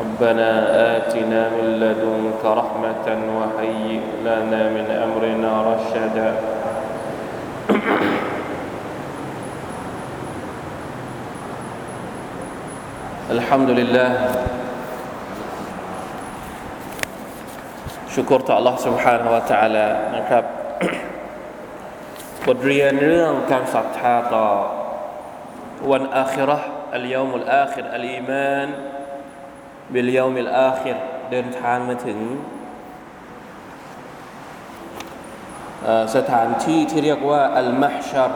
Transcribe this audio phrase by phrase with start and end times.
[0.00, 0.50] ربنا
[0.96, 3.06] آتنا من لدنك رحمة
[3.38, 6.30] وهيئ لنا من أمرنا رشدا
[13.30, 14.10] الحمد لله
[18.16, 20.44] شكر الله سبحانه وتعالى นะครับ
[22.46, 24.48] บทเรียนเรื่องการศรัทธาต่อ
[25.90, 28.68] วันอาคิเราะห์อัลยามุลอาคิรอัลอีมาน
[29.93, 30.97] บิลยามิลอาคิร
[31.31, 32.19] เดินทางมาถึง
[36.15, 38.33] สถานที่ที่เรียกว่าอัลมัฮชัร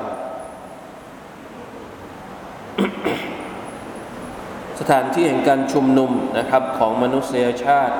[4.79, 7.95] สถานที่แห่งการชุมนุมนะครับของมนุษยชาติ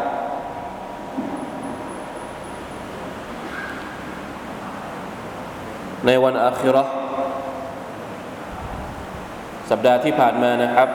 [6.05, 6.85] ในวันอาคิรา
[9.69, 10.89] สัปดาห์ที่ผ่านมานะครับ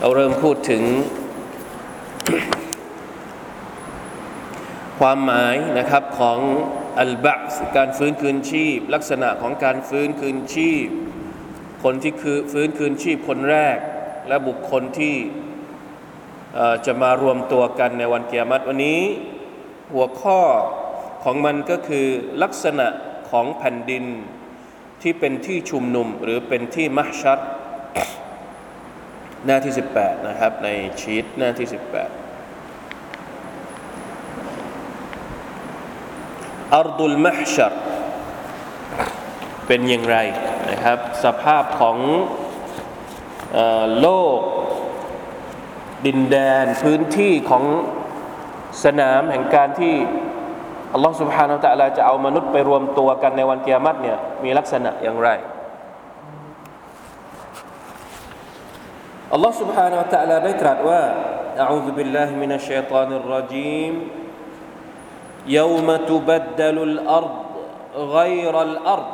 [0.00, 0.82] เราเริ่มพูดถึง
[5.06, 6.38] ความหมายนะครับของ
[7.00, 10.86] อัลบะสการฟื้นคืนชีพ ลักษณะของการฟื้นคืนชีพ
[11.84, 13.78] คนที่คือฟื้นคืนชีพคนแรก
[14.28, 15.16] และบุคคลที่
[16.86, 19.00] จะมารวมตัวกันในวันเกียรติวันนี้
[19.92, 20.40] หัวข้อ
[21.24, 22.06] ของมันก็คือ
[22.42, 22.86] ลักษณะ
[23.30, 24.04] ของแผ่นดิน
[25.02, 27.38] ที่เป็นที่ชุมนุมหรือเป็นที่มัชชัด
[29.46, 30.68] หน้าที่ 18 นะครับ ใน
[31.00, 32.21] ชีตหน้าที่ 18
[36.77, 37.73] อัรดุลมัชชัร
[39.67, 40.17] เป็นอย่างไร
[40.69, 41.97] นะครับ สภาพของ
[44.01, 44.39] โลก
[46.05, 47.63] ดินแดนพื้นที่ของ
[48.83, 49.95] สนามแห่งการที่
[50.93, 55.29] อัลลอฮ์ سبحانه และ تعالى จะเอามนุษย์ไปรวมตัวกันในวันเกียรติเนี่ยมีลักษณะอย่างไร
[59.33, 61.01] อัลลอฮ์ سبحانه และ تعالى ได้ตรัสว่า
[61.63, 63.93] أعوذ بالله من الشيطان الرجيم
[65.46, 67.36] يوم تبدل الأرض
[67.96, 69.12] غير الأرض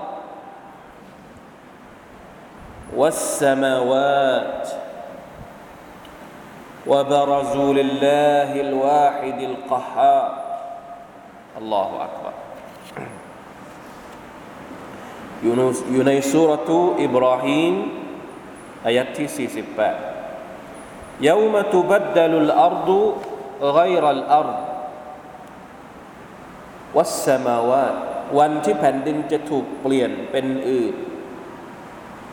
[2.96, 4.68] والسماوات
[6.86, 10.32] وبرزوا لله الواحد القهار.
[11.58, 12.32] الله أكبر.
[15.42, 17.74] يونس يوني سورة إبراهيم
[18.86, 19.94] آيات 48
[21.20, 23.16] يوم تبدل الأرض
[23.62, 24.77] غير الأرض.
[26.96, 27.86] วัสมาวา
[28.38, 30.94] วันที่แผ่นดินจะถูกเปลี่ยนเป็นอื่น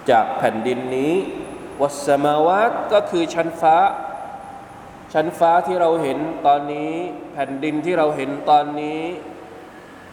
[0.09, 1.13] จากแผ่นดินนี้
[1.81, 3.77] วัสมาวาตก็คือชั้นฟ้า
[5.13, 6.17] ชั้นฟ้าที่เราเห็น
[6.47, 6.93] ตอนนี้
[7.33, 8.99] แผ่นดินที่เราเห็นตอนนี้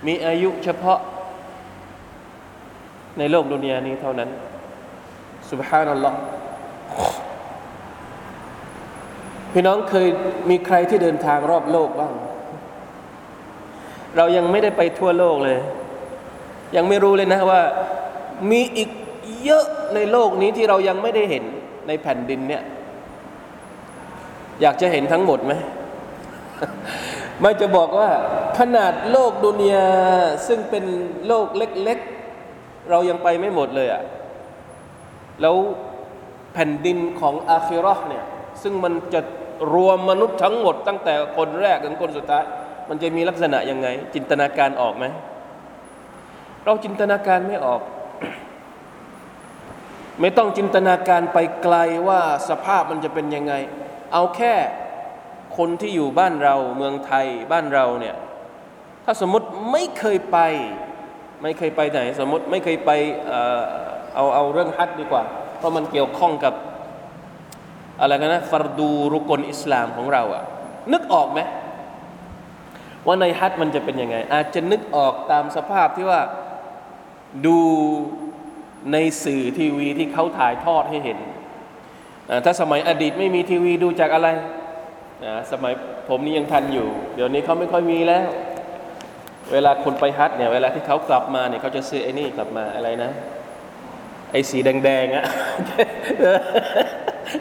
[0.07, 1.01] มีอายุเฉพาะ
[3.19, 4.31] ในโลกดุนยานี้เท่านั้น
[5.51, 6.19] สุบฮานัลลอฮ์
[9.53, 10.09] พี่น้องเคย
[10.51, 12.13] มีใครที่เดินทางรอบโลกบ้าง
[14.17, 15.59] เรายังไม่ได้ไปทั่วโลกเลย
[16.77, 17.63] ยังไม่รู้เลยนะว่า
[18.51, 18.91] มีอีก
[19.45, 19.65] เยอะ
[19.95, 21.45] ในโลกนี้ที่เรายังไม่ได้เห็น
[21.87, 22.63] ในแผ่นดินเนี่ย
[24.61, 25.53] อยากจะเห็นทั้งหมดไหม
[27.41, 28.09] ไม่จะบอกว่า
[28.59, 29.89] ขนาดโลกดุนยา
[30.47, 30.85] ซึ่งเป็น
[31.27, 34.03] โลกเล็กๆ เรายังไปไม่หมดเลยอะ่ะ
[35.41, 35.57] แล้ว
[36.55, 38.25] แผ่นดินของอาคิรอเนี่ย
[38.63, 39.21] ซึ่งมันจะ
[39.75, 42.45] รวมมนุษย์ทั้งหมดตั้งแต่คนแรกถึงคนสุดท้าย
[42.89, 45.05] มันจะมีลักษณะยังไง จินตนาการออกไหม
[46.65, 47.81] เราจินตนาการไม่ออก
[50.21, 51.77] ไม่ต้องจินตนาการไปไกล
[52.09, 53.55] ว่าสภาพมันจะเป็นยังไง
[54.13, 54.55] เอาแค่
[55.57, 58.17] คนที่อยู่บ้านเราเมืองไทยบ้านเราเนี่ย
[59.05, 60.39] ถ้าสมมติไม่เคยไป
[61.43, 62.91] ไม่เคยไปไหน สมมติไม่เคยไป
[64.15, 65.23] เอาเอาเรื่องฮัจดีกว่า
[65.59, 66.55] เพราะมันเกี่ยวข้องกับ
[68.01, 70.45] อะไรกันนะฟารดูรุกลอิสลามของเราอะ
[70.93, 71.41] นึกออกไหม
[73.07, 76.21] ว่าในฮัจมันจะเป็นยังไง อาจจะนึกออกตามสภาพที่ว่า
[77.47, 77.59] ดู
[78.93, 81.19] ในสื่อทีวีที่เขาถ่ายทอดให้เห็น
[82.45, 84.29] ถ้าสมัยอดีตไม่มีทีวีดูจากอะไร
[85.25, 85.73] นะสมัย
[86.09, 88.25] ผมนี่ยังทันอยู่ เดี๋ยวนี้เขาไม่ค่อยมีแล้ว
[89.53, 93.11] เวลาคนไปฮัทเนี่ยเวลาที่เขากลับมาเนี่ยเขาจะซื้อไอ้นี่กลับมาอะไรนะ
[94.33, 95.25] ไอ้สีแดงๆอะ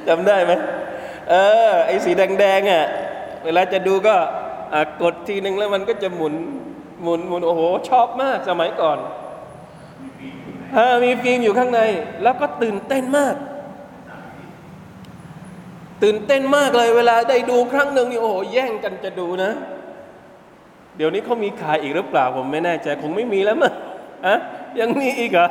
[0.08, 0.54] จำได้ไหม
[1.30, 1.36] เอ
[1.70, 2.86] อไอ้สีแดงๆอะ
[3.46, 4.16] เวลาจะดูก็
[5.02, 6.34] กดทีหนึ่งแล้วมันก็จะหมุน
[7.04, 8.98] หมุนหมุนโอ้โห ชอบมากสมัยก่อน
[11.04, 11.82] มีฟิล์มอยู่ข้างใน
[12.24, 13.36] แล้วก็ตื่นเต้นมาก
[16.04, 19.52] ตื่นเต้นมากเลยเวลาได้ดูครั้งหนึ่งนี่โอ้โหแย่งกันจะดูนะ
[20.98, 23.74] เดี๋ยวนี้เขามีขายอีกหรือเปล่าผมไม่แน่ใจคงไม่มีแล้วมั้ง
[24.26, 24.36] อะ
[24.80, 25.48] ยังมีอีกเหรอ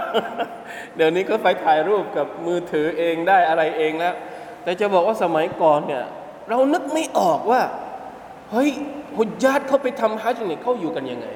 [0.96, 4.14] เดี๋ยวนี้ก็ไปถ่ายรูปกับมือถือเองได้อะไรเองแล้ว
[4.62, 6.04] แต่จะบอกว่าสมัยก่อนเนี่ย
[6.48, 7.60] เรานึกไม่ออกว่า
[8.52, 8.70] เฮ้ย
[9.18, 11.28] ฮุญญาตเขาไปทำฮัจญ์เนี่ยเขาอยู่กันยังไง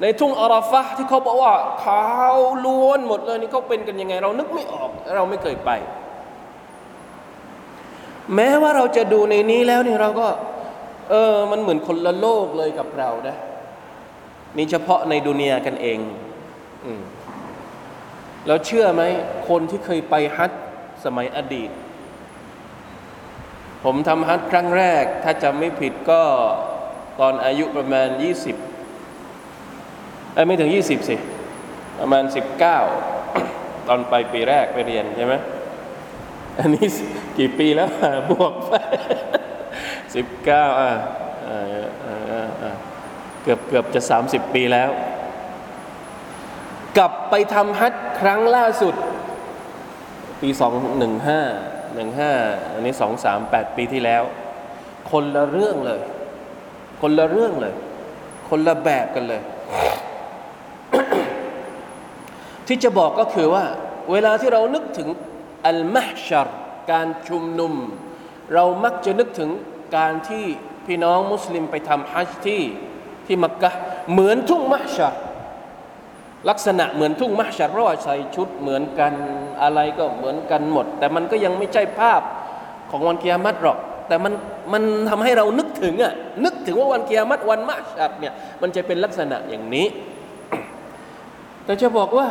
[0.00, 5.70] ในทุ่งอาราฟะที่เขาบอกว่าขาวล้วนหมดเลยนี่เขาเป็นกันยังไง เรานึกไม่ออกเราไม่เคยไป
[8.34, 10.28] แม้ว่าเราจะดูในนี้แล้วเนี่ยเราก็
[11.10, 13.36] เออมันเหมือนคนละโลกเลยกับเรานะ
[14.56, 15.98] นี่เฉพาะในดุนยากันเอง
[16.84, 17.02] อืม
[18.46, 19.02] แล้วเชื่อไหม
[19.48, 20.60] คนที่เคยไปฮัจญ์
[21.04, 21.70] สมัยอดีต
[23.84, 26.22] ผมทำฮัจญ์ครั้งแรก ถ้าจำไม่ผิดก็
[27.20, 28.08] ตอนอายุประมาณ
[29.00, 31.16] 20เอ้ไม่ถึง 20 สิ
[32.00, 32.24] ประมาณ
[33.06, 35.34] 19 ตอนไปปีแรกไปเรียนใช่ไหม
[36.58, 36.86] อันนี้
[37.38, 37.88] กี่ปีแล้ว
[38.30, 38.74] บวกไป
[40.14, 40.90] สิบเก้าอะ
[41.48, 42.76] อ่า
[43.42, 44.90] เกือบเกือบจะสามสิบปีแล้ว
[46.98, 48.94] กลับไปทำฮัจญ์ครั้งล่าสุด
[50.40, 51.40] ปีสองหนึ่งห้า
[51.94, 52.32] หนึ่งห้า
[52.72, 54.22] อันนี้สองสามแปดปีที่แล้ว
[55.10, 56.00] คนละเรื่องเลย
[57.00, 57.74] คนละเรื่องเลย
[58.48, 59.42] คนละแบบกันเลย
[62.66, 63.64] ที่จะบอกก็คือว่า
[64.12, 65.08] เวลาที่เรานึกถึง
[65.66, 66.48] อัลมหชัร
[66.90, 67.74] การชุมนุม
[68.54, 69.50] เรามักจะนึกถึง
[69.96, 70.44] การที่
[70.86, 72.62] พี่น้องมุสลิมไปทำฮัจญ์ที่
[73.26, 73.70] ที่มักกะ
[74.12, 75.14] เหมือนทุ่งมหชัร
[76.48, 79.12] ลักษณะเหมือนทุ่งมหชัรเพรว่าใส่ชุดเหมือนกัน
[79.62, 82.22] อะไรก็เหมือนกันหมด แต่มันก็ยังไม่ใช่ภาพ
[82.90, 84.32] ของวันกิยามัตหรอก แต่มัน
[84.72, 86.14] มันทำให้เรานึกถึงอะ
[86.44, 88.32] นึกถึงว่าวันกิยามัตวันมหชัรเนี่ย
[88.62, 89.86] มันจะเป็นลักษณะอย่างนี้
[91.64, 92.28] แต่จะบอกว่า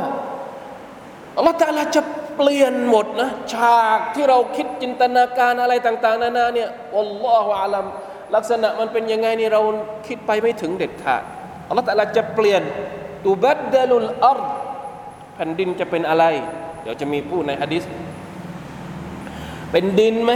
[1.38, 2.02] อัลลอฮฺตะอาลาจะ
[2.36, 7.86] เปลี่ยนหมดนะฉากที่เราคิดจินตนาการอะไรต่าง ๆ นานาเนี่ยอัลลอฮฺอาลัม
[8.36, 9.62] ลักษณะมันเป็นยังไงนี่เรา
[10.08, 11.24] คิดไปไม่ถึงเด็ดขาด
[11.68, 12.64] อัลลอฮฺตะอาลาจะเปลี่ยน
[13.28, 14.40] ตูบัดเดลุลอัร
[15.36, 16.26] แผ่นดินจะเป็นอะไร
[16.82, 17.84] เดี๋ยวจะมีพูดในฮะดิษ
[19.72, 20.34] เป็นดินไหม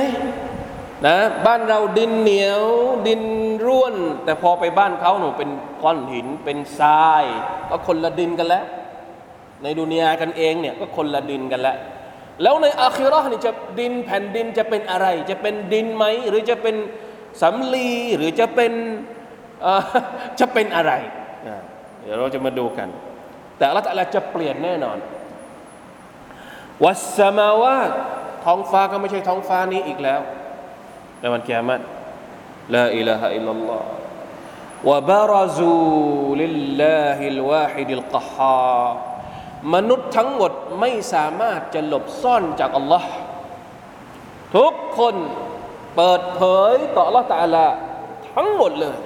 [1.06, 2.64] นะบ้านเราดินเหนียว
[3.08, 3.22] ดิน
[3.66, 5.50] ร่วน แต่พอไปบ้านเขาหนูเป็น
[5.82, 7.24] ก้อนหินเป็นทราย
[7.70, 8.66] ก็คนละดินกันแล้ว
[9.64, 11.78] ในดุนยากันเองเนี่ยก็คนละดินกันแล้ว
[12.42, 16.76] แล้วในอาคิราะห์นี่จะดินแผ่นดินจะเป็นอะไร จะเป็นดินไหมหรือจะเป็น
[17.42, 18.74] สำลีหรือจะเป็น
[20.40, 20.94] จะเป็นอะไร
[22.02, 22.90] เดี๋ยวเราจะมาดูกัน
[23.58, 24.98] แต่ละแต่ละจะเปลี่ยนแน่นอน
[26.86, 27.82] วัสมาวา
[28.46, 30.22] ท้องฟ้าก็ไม่ใช่ท้องฟ้านี้อีกแล้ว
[31.20, 31.82] ในวันกิยามัต
[32.76, 33.88] ลาอิลาฮะอิลลัลลอฮ์
[34.90, 35.76] วะบารซู
[36.42, 38.86] ลิลลาฮิลวาฮิดิลกะฮา
[39.74, 43.10] มนุษย์ทั้งหมดไม่สามารถจะหลบซ่อนจากอัลลอฮ์
[44.56, 45.16] ทุกคน
[45.96, 47.68] เปิดเผยต่ออัลลอฮ์ตาลา
[48.36, 48.98] ทั้งหมดเลย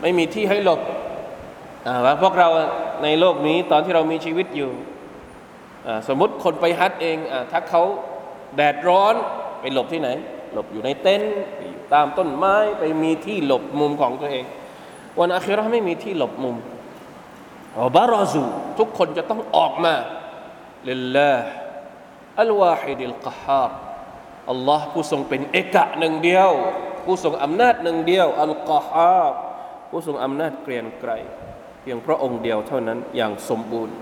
[0.00, 0.80] ไม่มีที่ให้หลบ
[1.86, 2.48] อ่าว่าพวกเรา
[3.02, 4.70] ในโลกนี้ตอนที่เรามีชีวิตอยู่
[5.86, 7.82] อ่าสมมติคนไปฮัจญ์เองอ่าถ้าเขา
[8.56, 9.14] แดดร้อน
[9.60, 10.08] ไปหลบที่ไหน
[10.52, 14.44] หลบอยู่ในเต็นท์ไปอยู่ตามต้นไม้ไปมีที่หลบมุมของตัวเอง
[15.20, 16.56] วันอาคิเราะฮ์ไม่มีที่หลบมุม
[17.96, 18.42] برزوا
[18.78, 19.94] ทุกคนจะต้องออกมา
[20.88, 23.76] لله الواحد القهار
[24.50, 26.50] อัลลอฮ์ผู้ทรงเป็นเอกะหนึ่งเดียว
[27.04, 29.36] ผู้ทรงอำนาจหนึ่งเดียวอัลกฮาร์
[29.88, 31.10] ผู้ทรงอำนาจเกรียงไกร
[31.80, 33.96] เพียงพระองค์เดียวเท่านั้นอย่างสมบูรณ์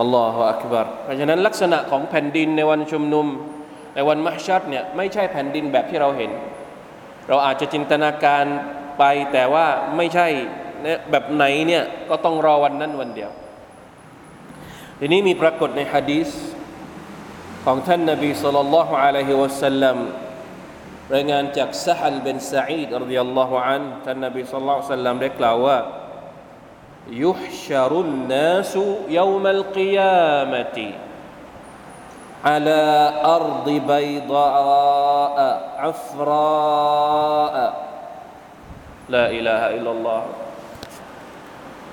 [0.00, 3.26] อัลลอฮฺอักบารเพราะฉะนั้นลักษณะของแผ่นดินในวันชุมนุม
[3.94, 6.30] ในวันมหชัดเนี่ยไม่ใช่แผ่นดินแบบที่เราเห็น
[7.28, 8.44] เราอาจจะจินตนาการ
[8.98, 9.66] ไปแต่ว่า
[9.96, 10.26] ไม่ใช่
[11.10, 13.30] แบบไหนเนี่ยก็ต้องรอวันนั้นวันเดียว
[14.98, 16.28] ทีนี้มีปรากฏในฮะดีษ
[17.64, 19.96] ของท่านนบีสุลต่านละฮ์อะลัยฮิวะสัลลัม
[21.15, 25.77] รายงานจากซะฮัลเบนซาอีดรดิยัลลอฮุอันท่านนบีสุลต่านสัลลัมได้กล่าวว่า
[27.09, 28.73] يحشر الناس
[29.09, 30.77] يوم القيامة
[32.45, 32.81] على
[33.25, 35.37] أرض بيضاء
[35.83, 37.55] عفراء
[39.09, 40.21] لا إله إلا الله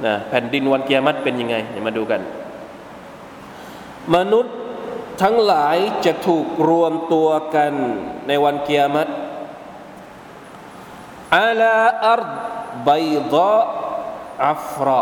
[0.04, 2.20] นะแผ่นดินวันเกียรติเป็นยังไงเดี๋ยวมาดูกัน
[4.14, 4.54] มนุษย์
[5.21, 7.73] ทั้งหลายจะถูกรวมตัวกัน
[8.27, 9.11] ในวันเกียรติ
[11.35, 12.23] อาลาอัร
[12.87, 13.55] บยดะ
[14.47, 15.01] อัฟรอ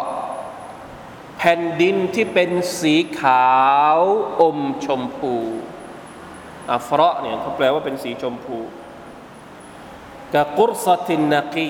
[1.38, 3.50] แผ่นดินที่เป็นสีขา
[3.98, 4.00] ว
[4.42, 5.36] อมชมพู
[6.74, 8.60] อัฟรอเนี่ยเขาแปลว่าเป็นสีชมพู
[10.34, 11.70] กะกุรสตินนกี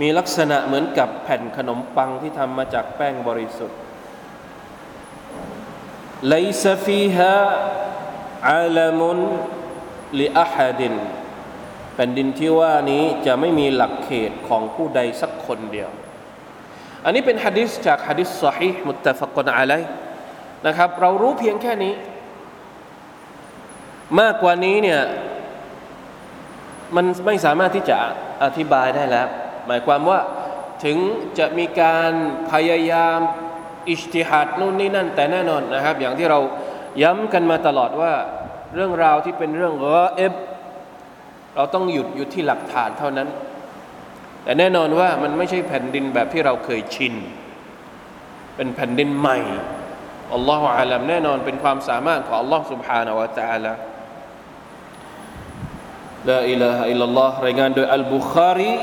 [0.00, 3.78] มีลักษณะเหมือนกับแผ่นขนมปังที่ทำมาจากแป้งบริสุทธิ์
[6.33, 7.35] ليس فيها
[8.43, 9.01] علم
[10.19, 10.81] لأحد
[11.95, 15.89] แผ่นดินที่ว่านี้จะไม่มีหลักเขตของผู้ใดสักคนเดียว
[17.05, 19.81] อันนี้เป็นฮะดิษจากฮะดิษสฮีมุตตะฟักนอะลัย
[20.65, 21.93] นะครับ เรารู้เพียงแค่นี้
[24.19, 25.01] มากกว่านี้เนี่ย
[26.95, 27.97] มันไม่สามารถที่จะ
[28.43, 29.27] อธิบายได้แล้ว
[29.67, 30.19] หมายความว่า
[30.83, 30.97] ถึง
[31.39, 32.11] จะมีการ
[32.51, 33.19] พยายาม
[33.91, 36.39] อิจติฮัดนู่นนี่นั่น แต่แน่นอนนะครับ อย่างที่เรา
[37.03, 38.13] ย้ำกันมาตลอดว่า
[38.75, 40.33] เรื่องราวที่เป็นเรื่องเอฟ
[41.55, 43.27] เราต้องหยุดอยู่ที่หลักฐานเท่านั้น
[44.43, 47.13] แต่แน่นอนว่ามันไม่ใช่แผ่นดินแบบที่เราเคยชิน
[48.55, 49.37] เป็นแผ่นดินใหม่
[50.33, 53.73] อัลลอฮฺอาลัมแน่นอนเป็นความสามารถของอัลลอฮฺ سبحانه และ تعالى
[56.29, 58.73] ละอิลาฮะอิลลัลลอฮ์รายงานโดยอัลบุคารี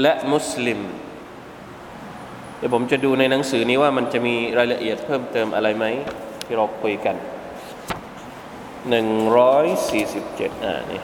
[0.00, 0.80] และมุสลิม
[2.57, 5.85] เดี๋ยวผมจะดูในหนังสือนี้ว่ามันจะมีรายละเอียดเพิ่มเติมอะไรไหม
[6.45, 7.15] ที่เราคุยกัน
[8.89, 11.01] หนึ่งร้อยสี่สิบเจ็ดอ่านี่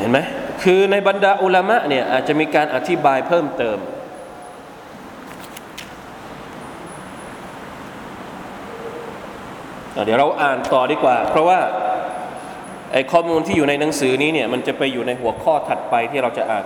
[0.00, 0.18] เห็นไหม
[0.62, 3.78] คือในบรรดาอุลามะเนี่ยอาจจะมีการอธิบายเพิ่มเติม
[10.04, 11.58] เดี๋ยวเราอ่านต่อดีกว่า เพราะว่า
[12.92, 16.64] ไอ้ข้อมูลที่อยู่ในหนังสือนี้เนี่ยมันจะไปอยู่ในหัวข้อถัดไปที่เราจะอ่าน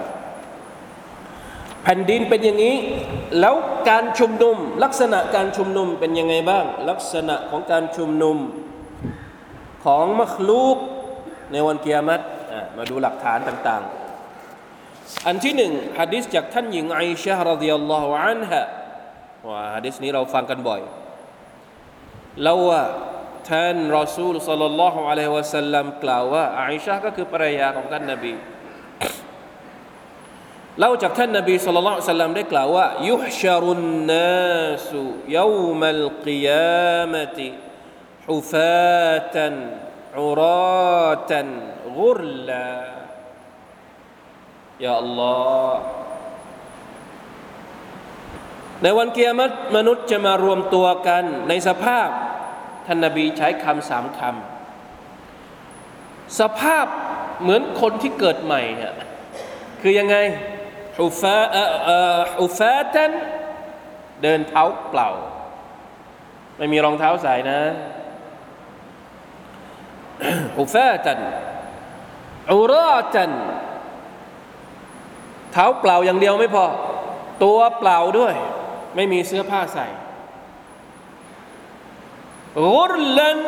[1.83, 2.77] แผ่นดินเป็นอย่างนี้
[3.41, 3.55] แล้ว
[3.91, 8.37] การชุมนุม ลักษณะการชุมนุมเป็นยังไงบ้าง ลักษณะของการชุมนุม
[9.85, 10.77] ของมัคลูก
[11.53, 12.25] ในวันเกียรติ
[12.77, 18.63] มาดูหลักฐานต่างๆ อันที่หนึ่งฮะดิษจากท่านหญิงไอชะฮ์รดิยัลลอฮุอันฮะ
[19.49, 20.81] ว่าฮะดิษนี้เราฟังกันบ่อย
[22.43, 22.83] เล่าว่า
[23.51, 28.33] ท่านรอซูลสัลลัลลอฮุอะลัยฮิวะสัลลัมกล่าวว่าไอชะก็คือภรรยาของท่านนบี
[30.79, 35.03] เล่าจากท่านนบีสุลต่านสัลลัมได้กล่าวว่า ยุชรุนนาสุ
[35.37, 37.47] ยูมัลกิยามติ
[38.29, 39.55] ฮุฟาตัน
[40.21, 41.49] อุราตัน
[41.99, 42.71] กุรลา
[44.85, 45.37] ยาอัลลอ
[45.73, 45.83] ฮ์
[48.83, 52.09] ในวันเกียรติมนุษย์จะมารวมตัวกันในสภาพ
[52.87, 56.87] ท่านนบีใช้คำสามคำสภาพ
[57.43, 58.97] เหมือนคนที่เกิดใหม่ฮะ
[59.81, 60.17] คือยังไง
[61.01, 61.39] ฮุฟา
[62.41, 63.13] ฮุฟาตัน
[64.23, 65.09] เดินเท้าเปล่า
[66.57, 67.61] ไม่มีรองเท้าใส่นะ
[70.59, 71.19] ฮุฟาตัน
[72.53, 73.33] อุราตัน
[75.53, 76.65] เท้าเปล่าอย่างเดียวไม่พอ
[77.43, 78.35] ตัวเปล่าด้วย
[78.95, 79.87] ไม่มีเสื้อผ้าใส่
[82.59, 83.39] กุรลัน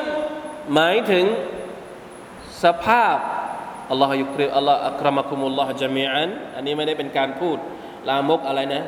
[0.75, 1.25] หมายถึง
[2.63, 3.17] สภาพ
[3.91, 7.59] อัลลอฮฺยุครีอัลลอฮฺอัครมะคุมุลลอฮฺจามีอันอันนี้ไม่ได้เป็นการพูด
[8.09, 8.85] ลามกอะไรนะ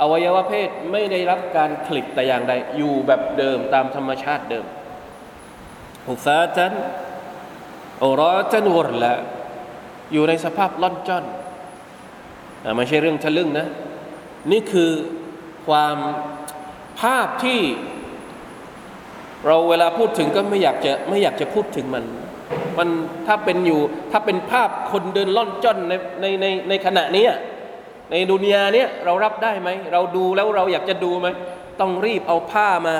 [0.00, 4.64] อวัยวะเพศไม่ได้รับการคลิปแต่อย่างใด อยู่แบบเดิมตามธรรมชาติเดิม
[6.08, 6.72] ฮุฟาตัน
[8.04, 9.14] อรอตันวรละ
[10.12, 11.24] อยู่ในสภาพล่อนจ้อน
[12.76, 13.66] ไม่ใช่เรื่องทะลึ่งนะ
[14.52, 14.90] นี่คือ
[15.66, 15.96] ความ
[17.00, 17.60] ภาพที่
[19.46, 22.04] เราเวลาพูดถึงก็ไม่อยากจะไม่อยากจะพูดถึงมัน
[22.78, 22.88] มัน
[23.26, 23.80] ถ้าเป็นอยู่
[24.12, 27.26] ถ้าเป็นภาพคนเดินล่อนจ้อนในในในในขณะนี้
[28.10, 31.28] ในดุนยาเนี้ยเรารับได้ไหม เราดูแล้วเราอยากจะดูไหม
[31.80, 32.96] ต้องรีบเอาผ้ามา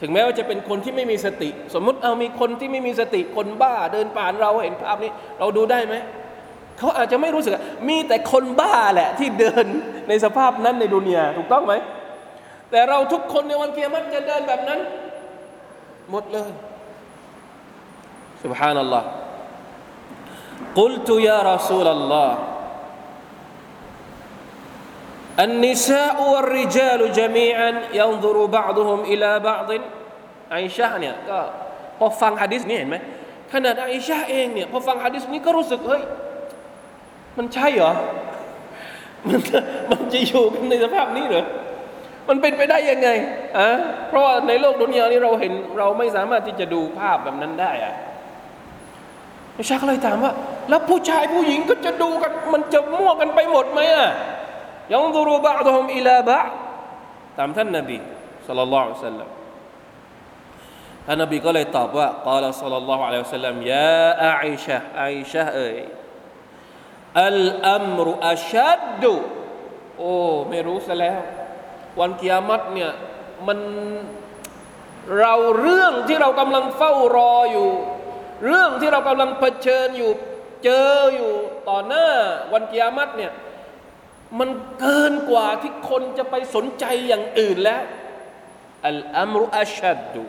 [0.00, 5.94] ถึงแม้ว่าจะเป็นคนที่ไม่มีสติ สมมุติเอามีคนที่ไม่มีสติคนบ้าเดินผ่านเราเห็นภาพนี้ เราดูได้ไหม
[6.78, 7.52] เขาอาจจะไม่รู้สึก
[7.88, 9.66] มีแต่คนบ้าแหละที่เดิน
[10.08, 11.74] ในสภาพนั้นในดุนยาถูกต้องไหม
[12.70, 14.80] แต่เราทุกคนในวันเกียรติจะเดินแบบนั้น
[16.10, 16.50] หมดเลย
[18.43, 19.03] سبحان الله
[20.75, 22.29] قلت يا رسول الله
[25.39, 29.69] النساء والرجال جميعا ينظر بعضهم إلى بعض
[30.51, 31.39] ไอชาเนี่ยก็
[31.97, 32.97] พอฟังฮะดิษนี้เห็นไหม
[33.53, 36.03] ขนาดไอชาเองเนี่ยพอฟังฮะดิษนี้ก็รู้สึกเฮ้ย
[37.37, 37.93] มันใช่เหรอ
[39.27, 39.39] มัน
[39.91, 41.45] มันจะอยู่กันในสภาพนี้เหรอ
[42.29, 43.09] มันเป็นไปได้ยังไง
[43.57, 43.67] อ่ะ
[44.07, 47.93] เพราะว่าในโลกดุนยานี้เราเห็นเราไม่สามารถที่จะดูภาพแบบนั้นได้อ่ะ
[49.58, 50.32] อิชาก็เลยถามว่า
[50.68, 54.08] แล้วผู้ชายผู้หญิงก็จะดูกัน มันจะมั่วกันไปหมดไหมอะ
[54.92, 56.38] ยังดูรูบะดฮมอิลาบะ
[57.38, 57.96] ตามท่านนบี
[58.46, 59.28] สัลลัลลอฮุอะลัวะสัลลัม
[61.06, 65.76] ท่านนบีก็เลยตอบว่ากาลสัลลัลลอฮุอะลัยฮิวะสัลลัมยาอาอิชะอาอิชะเอ้ย
[67.24, 67.38] อัล
[67.72, 69.14] อัมรุอัชัดดู
[69.98, 70.12] โอ้
[70.48, 71.20] ไม่รู้ซะแล้ว
[72.00, 72.92] วันกิยามัตเนี่ย
[73.46, 73.58] มัน
[75.18, 77.70] เราเรื่องที่เรากำลังเฝ้ารออยู่
[78.44, 80.10] เรื่องที่เรากำลังเผชิญอยู่
[80.64, 81.32] เจออยู่
[81.68, 82.08] ต่อหน้า
[82.52, 83.32] วันกิยามัตเนี่ย
[84.38, 84.50] มัน
[84.80, 87.82] เกินกว่าที่คนจะไปสนใจอย่างอื่นแล้ว
[88.86, 90.22] อัลอัมรุอัชัดดุ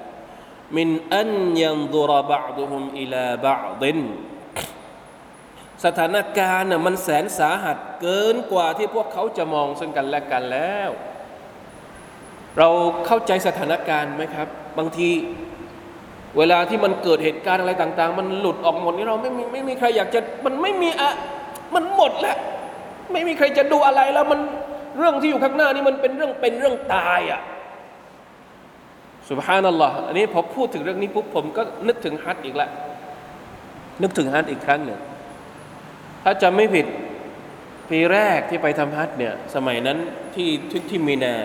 [0.78, 4.00] มินอันยันดุรบะดุฮุมอิลาบะดิน
[5.86, 10.90] สถานการณ์น่ะมันแสนสาหัสเกินกว่าที่พวกเขาจะมองซึ่งกันและกันแล้ว
[12.58, 12.70] เรา
[13.06, 14.48] เข้าใจสถานการณ์ไหมครับ
[14.78, 15.10] บางที
[16.38, 21.12] เวลาที่มันเกิดเหตุการณ์อะไรต่าง ๆ มันหลุดออกหมดนี่เราไม่มีไม่มีใครอยากจะมันไม่มีอะ
[21.76, 22.38] มันหมดแล้ว
[23.12, 24.40] ไม่มีใครจะดูอะไรแล้วมัน
[24.98, 27.42] เรื่องที่อยู่ข้างหน้านี่มันเป็นเรื่องเป็นเรื่องตายอะ
[29.30, 32.70] สุบฮานัลลอฮ์อันนี้พอพูดถึงเรื่องนี้ปุ๊บผมก็นึกถึงฮัทอีกแล้ว
[34.02, 35.00] นึกถึงฮัทอีกครั้งหนึ่ง
[36.24, 36.86] ถ้าจำไม่ผิด
[37.90, 39.98] ปีแรกที่ไปทำฮัทเนี่ยสมัยนั้น
[40.36, 41.36] ที่ที่ที่มีนา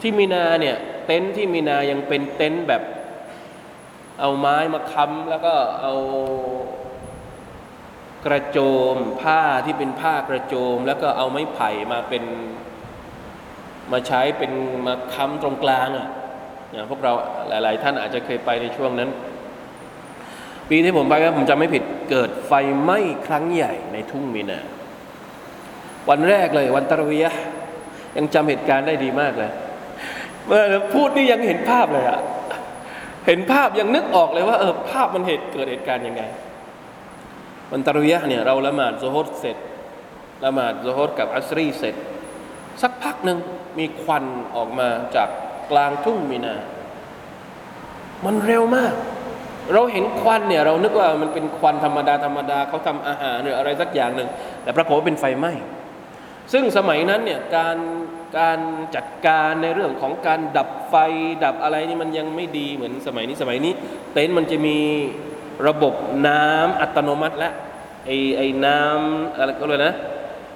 [0.00, 0.76] ที่มีนาเนี่ย
[1.06, 2.82] เต็นท์ที่มีนายังเป็นเต็นท์แบบ
[4.24, 5.94] เอาไม้มาค้ำแล้วก็เอา
[8.24, 8.58] กระโจ
[8.94, 12.24] มผ้าที่เป็นผ้ากระโจม แล้วก็เอาไม้ไผ่มาเป็น
[13.92, 14.52] มาใช้เป็น
[14.86, 16.08] มาค้ำตรงกลางอะ
[16.72, 17.12] อย่างพวกเรา
[17.48, 19.10] หลาย ๆ ท่านอาจจะเคยไปในช่วงนั้น
[20.68, 22.52] ปีที่ผมไปก็ผมจำไม่ผิดเกิดไฟ
[22.82, 24.60] ไหม้ครั้งใหญ่ในทุ่งมีนา
[26.08, 27.26] วันแรกเลยวันตะรวีย
[28.16, 29.50] ยังจำเหตุการณ์ได้ดีมากเลย
[30.46, 30.62] เมื่อ
[30.94, 32.20] พูดนี่ยังเห็นภาพเลยอะ
[33.26, 36.22] เห็นภาพยังนึกออกเลยว่าเออภาพมันเหตุเกิดเหตุการณ์ยังไง
[37.70, 39.56] วันตะรวียะเนี่ยเราละหมาดโซฮดเสร็จ
[40.44, 41.94] ละหมาดโซฮดกับอัสรีเสร็จ
[42.82, 43.38] สักพักหนึ่ง
[43.78, 44.24] มีควัน
[44.56, 45.28] ออกมาจาก
[45.70, 46.54] กลางทุ่งมีนา
[48.24, 48.94] มันเร็วมาก
[49.72, 54.28] เราเห็นควันเนี่ยเรานึกว่ามันเป็นควันธรรมดาธรรมดาเขาทำอาหารหรืออะไรสักอย่างหนึ่ง
[54.62, 55.52] แต่ปรากฏว่าเป็นไฟไหม้
[56.52, 57.76] ซึ่งสมัยนั้นเนี่ยการ
[58.38, 58.58] การ
[58.94, 60.94] จัดการในเรื่องของการดับไฟ
[61.44, 63.72] ดับอะไรนี่มันยังไม่ดีเหมือนสมัยนี้สมัยนี้
[64.12, 64.78] เต็นท์มันจะมี
[65.66, 65.94] ระบบ
[66.26, 67.52] น้ำอัตโนมัติแล้ว
[68.06, 69.94] ไอ้ไอ้น้ำอะไรก็เลยนะ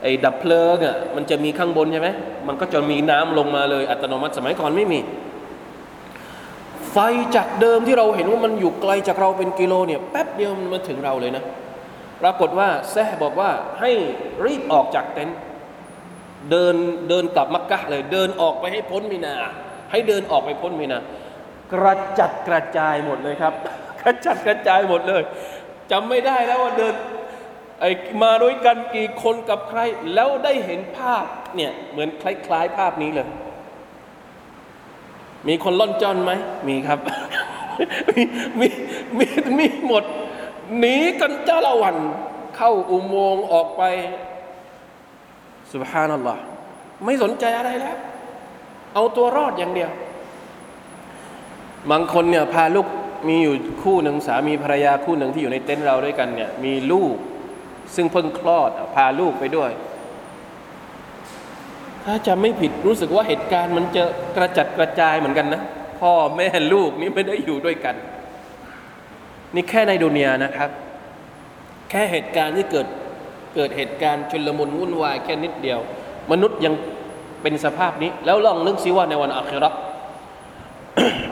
[0.03, 2.09] ไอ้ดับเพลิงอะมันจะมีข้างบนใช่ไหม
[2.49, 5.01] มันก็จะมีน้ำลงมาเลยอัตโนมัติสมัยก่อนไม่มี
[6.93, 6.99] ไฟ
[7.37, 11.45] จากเดิมที่เราเห็นว่ามันอยู่ไกลจากเราเป็นกิโลเนี่ยแป๊บเดียวมันมาถึงเราเลยนะ
[12.23, 13.91] ปรากฏว่าแซะบอกว่าให้
[14.45, 15.37] รีบออกจากเต็นท์
[16.51, 16.75] เดิน
[17.09, 19.35] เดินกลับมักกะเลย เดินออกไปให้พ้นมินา
[19.91, 20.99] ให้เดินออกไปพ้นมินา
[21.73, 23.53] กระจัดกระจายหมดเลยครับ
[24.01, 25.23] กระจัดกระจายหมดเลย
[25.91, 26.95] จำไม่ได้แล้วว่าเดิน
[27.81, 27.91] ไอ้
[28.23, 29.81] มาด้วยกันกี่คนกับใคร
[30.15, 31.25] แล้วได้เห็นภาพ
[31.57, 33.29] เนี่ยเหมือนคล้ายๆภาพนี้เลย
[35.49, 36.33] มีคนล่อนจ้อนไหม
[36.69, 36.99] มีครับ
[38.11, 38.23] มี
[38.61, 38.67] มี
[39.19, 39.27] มี
[39.59, 40.05] มีหมด
[40.79, 41.97] หนีกันจ้าละวัน
[42.57, 43.83] เข้าอุโมงค์ออกไป
[45.77, 46.41] สุบฮานัลลอฮ์
[47.05, 47.97] ไม่สนใจอะไรแล้ว
[48.95, 49.91] เอาตัวรอดอย่างเดียว
[51.91, 52.87] บางคนเนี่ยพาลูก
[53.29, 57.15] มีอยู่คู่หนึ่งสามีภรรยาคู่หนึ่งที่อยู่ในเต็นท์เราด้วยกันเนี่ยมีลูก
[57.95, 59.71] ซึ่งเพิ่งคลอดพาลูกไปด้วย
[62.05, 64.05] ถ้าจะไม่ผิดรู้สึกว่าเหตุการณ์มันจะ
[64.37, 65.62] กระจัดกระจายเหมือนกันนะ
[65.99, 67.97] พ่อแม่ลูกนี่ไม่ได้อยู่ด้วยกัน
[69.55, 70.71] นี่แค่ในดุนยานะครับ
[71.91, 72.87] แค่เหตุการณ์ที่เกิด
[73.57, 75.81] เกิดเหตุการณ์ชุลมุนวุ่นวายแค่นิดเดียว
[76.33, 76.75] มนุษย์ยัง
[77.42, 79.71] เป็นสภาพนี้ แล้วลองนึกซิว่าในวันอาคิเราะฮ์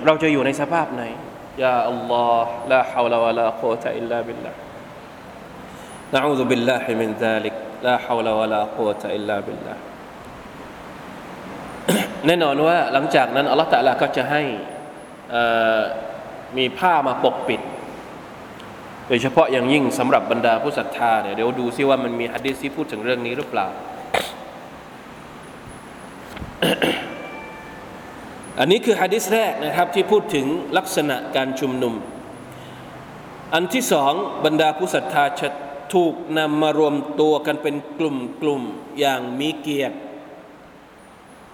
[0.06, 1.02] เราจะอยู่ในสภาพไหน
[1.62, 9.22] يا الله لا حول ولا قوة إلا بالله نعوذ بالله من ذلك لا حول ولا قوة
[9.22, 9.80] إلا بالله
[12.26, 14.42] แน่นอนว่าหลังจากนั้นอัลลอฮฺตะลาก็จะให้
[16.56, 17.60] มีผ้ามาปกปิด
[19.07, 23.67] โดยเฉพาะอย่างยิ่งสำหรับบรรดาผู้ศรัทธาเนี่ยเดี๋ยวดูซิว่ามันมีฮะดีษที่พูดถึงเรื่องนี้หรือเปล่า
[28.59, 30.45] อันนี้คือฮะดิษแรกนะครับที่พูดถึง
[30.77, 31.93] ลักษณะการชุมนุม
[33.53, 34.13] อันที่สอง
[34.45, 35.49] บรรดาผู้ศรัทธาจะ
[35.93, 38.61] ถูกนำมารวมตัวกันเป็นกลุ่มกลุ่ม
[38.99, 39.97] อย่างมีเกียรติ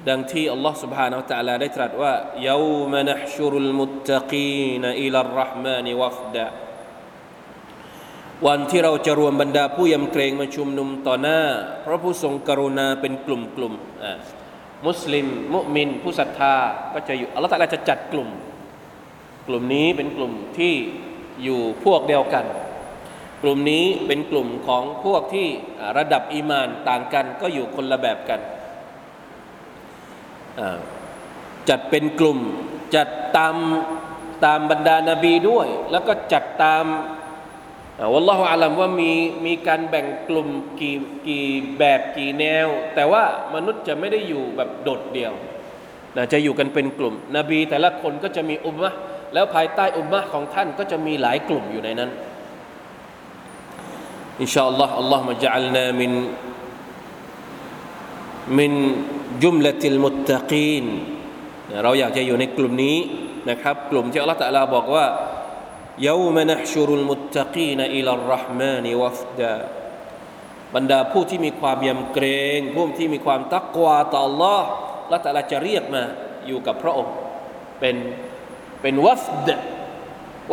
[0.07, 2.13] ดังที่อัลลอฮ์ سبحانه และ تعالى ได้ตรัสว่า
[2.49, 6.47] يوم نحشر المتقين إلى الرحمن وفدا
[8.46, 11.40] วันที่เราจะรวมบรรดาผู้ยำเกรงมาชุมนุมต่อหน้า
[11.84, 13.74] พระผู้ทรงกรุณาเป็นกลุ่มกลุ่ม
[14.86, 16.54] มุสลิม มุมิน ผู้ศรัทธา
[16.92, 18.28] ก็จะอยู่อัลลอฮฺตะลาจะจัดกลุ่ม
[19.46, 20.74] กลุ่มนี้เป็นกลุ่มที่
[21.44, 22.44] อยู่พวกเดียวกัน
[23.42, 25.48] กลุ่มนี้เป็นกลุ่มของพวกที่
[25.98, 28.40] ระดับอีมานต่างกันก็อยู่คนละแบบกัน
[31.68, 32.38] จัดเป็นกลุ่ม
[32.96, 33.54] จัดตาม
[34.44, 36.84] ตามบรรดานาบีด้วย แล้วก็จัดตาม
[38.12, 39.12] วัลลอฮฺอาลัมว่ามี
[39.46, 40.48] มีการแบ่งกลุ่ม
[40.80, 41.46] กี่กี่
[41.78, 43.22] แบบกี่แนว แต่ว่า
[43.54, 45.32] มนุษย์จะไม่ได้อยู่แบบโดดเดี่ยว
[46.16, 48.90] นะจะอยู่กันเป็นกลุ่ม นบีแต่ละคนก็จะมีอุมมะ
[49.34, 52.10] แล้วภายใต้อุมมะของท่านก็จะมีหลายกลุ่มอยู่ในนั้น
[54.40, 56.12] อินชาอัลลอฮ์อัลลอฮ์มาจัลนามิน
[58.58, 58.72] มิน
[59.42, 60.84] จุมลติลมุตตะกีน
[61.82, 62.96] เราอยากจะอยู่ในกลุ่มนี้
[63.50, 65.04] นะครับ กลุ่มที่อัลลอฮ์ตะลาบอกว่า
[65.99, 69.55] يوم نحشر المتقين إلى الرحمن وفدا
[70.75, 72.25] บรรดาผู้ที่มีความยำเกร
[72.57, 74.61] งผู้ที่มีความตักวาต่อ Allah
[75.09, 76.03] และแต่ละจะเรียกมา
[76.47, 77.13] อยู่กับพระองค์
[77.79, 77.95] เป็น
[78.81, 79.49] เป็นวัฟด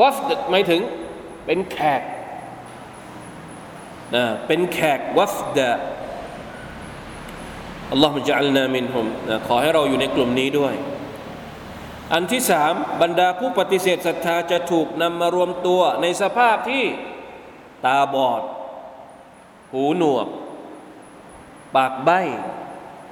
[0.01, 0.81] วัฟดหมายถึง
[1.46, 2.03] เป็นแขก
[4.14, 5.59] นะเป็นแขกวัฟด
[7.90, 10.75] อัลลอฮฺมุจัลนามินฮุมนะขอให้เราอยู่ในกลุ่มนี้ด้วย
[12.13, 16.84] อันที่สามบรรดาผู้ปฏิเสธศรัทธาจะถูกนำมารวมตัวในสภาพที่
[17.86, 18.41] ตาบอด
[19.74, 20.28] หูหนวก
[21.76, 22.22] ปากใบ้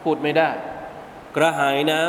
[0.03, 0.49] พูดไม่ได้
[1.35, 2.01] กระหายน้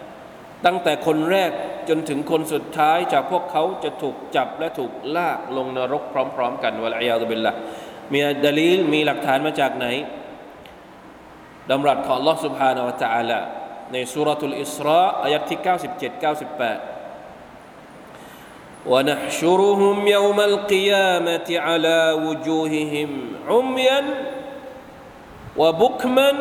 [0.00, 1.50] ำตั้งแต่คนแรก
[1.88, 6.02] จนถึงคนสุดท้ายจากพวกเขาจะถูกจับและถูกลากลงนรก
[6.36, 7.54] พร้อม ๆ กันวะลัยาตุบิลละ
[8.12, 9.86] มีดลีลมีหลักฐานมาจากไหน
[11.70, 13.38] ดำรัสของลอสุภานวตาละ
[13.91, 16.93] ในสุรทูลอิสราอายัดที่97 98
[18.85, 23.09] ونحشرهم يوم القيامة على وجوههم
[23.49, 24.01] عميا
[25.57, 26.31] وبكما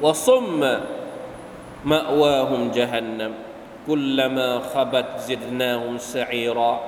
[0.00, 0.80] وصما
[1.84, 3.32] مأواهم جهنم
[3.86, 6.80] كلما خبت زدناهم سعيرا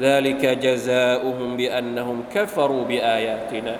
[0.00, 3.76] ذلك جزاؤهم بأنهم كفروا بآياتنا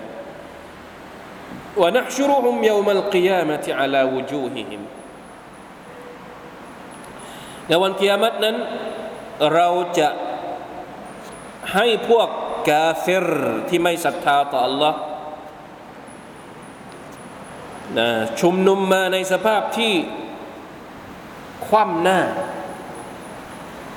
[1.77, 4.81] ونحشرهم يوم القيامة على وجوههم
[7.68, 8.56] ในวันกิยามัตนั้น
[9.54, 10.08] เราจะ
[11.74, 12.28] ให้พวก
[12.70, 13.28] กาเฟร
[13.68, 14.92] ที่ไม่ศรัทธาต่อ Allah
[17.98, 18.08] นะ
[18.40, 19.94] ชุมนุมมาในสภาพที่
[21.66, 22.20] คว่ำหน้า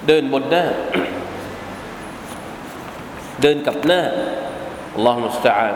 [0.08, 0.66] เดินบนหน้า
[3.42, 4.02] เดินกับหน้า
[4.94, 5.76] อัลลอฮฺมุสตาอัน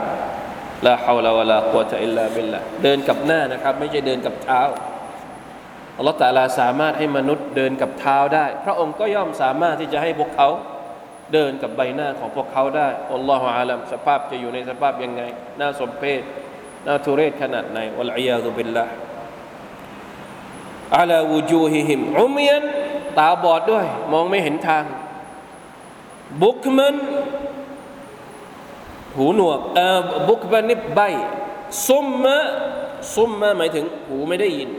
[0.85, 4.61] ลาฮาวลาวะลากุวะตะอิลลาบิลละเดินกับหน้านะครับ ไม่ใช่เดินกับเท้า
[5.97, 10.49] อัลลอฮฺตะลาสามารถให้มนุษย์เดินกับเท้าได้ พระองค์ก็ย่อมสามารถที่จะให้พวกเขา
[11.33, 15.21] เดินกับใบหน้าของพวกเขาได้อัลลอฮฺอาลัมสภาพจะอยู่ในสภาพยังไง
[15.59, 16.21] น่าสมเพช
[16.87, 18.85] น่าทุเรศขนาดไหนวัลอียาตุบิลละ
[20.97, 22.63] อาลาวูจูฮิฮิมอุมยัน
[23.19, 24.83] ตาบอดด้วย มองไม่เห็นทาง
[26.43, 26.95] บุกมัน
[29.17, 30.99] หูหนวกเอ่อบุกบันนิบใบ
[31.89, 32.37] ซุมมะ
[33.15, 34.69] ซุมมะหมายถึงหูไม่ได้ยิน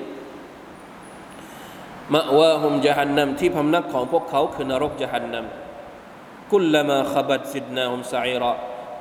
[2.15, 5.45] มะวาฮุมจฮันนัมที่พำนักของพวกเขาคือนรกจฮันนัม
[6.51, 8.51] กุลละมาขบัดสิดนาฮุมไซระ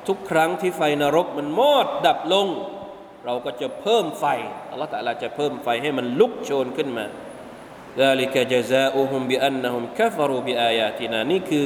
[0.07, 2.47] ทุกครั้งที่ไฟนรกมันมอดดับลง
[3.25, 4.25] เราก็จะเพิ่มไฟ
[4.71, 7.05] อัลลอฮฺตะลาจะเพิ่มไฟให้มันลุกโชนขึ้นมา
[8.01, 11.65] ذلك جزاؤهم بأنهم كفروا بآياتنا นี่คือ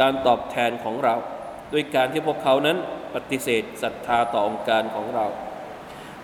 [0.00, 1.14] การตอบแทนของเรา
[1.72, 2.76] ด้วยการที่พวกเขานั้น
[3.14, 5.24] ปฏิเสธศรัทธาต่อองค์การของเรา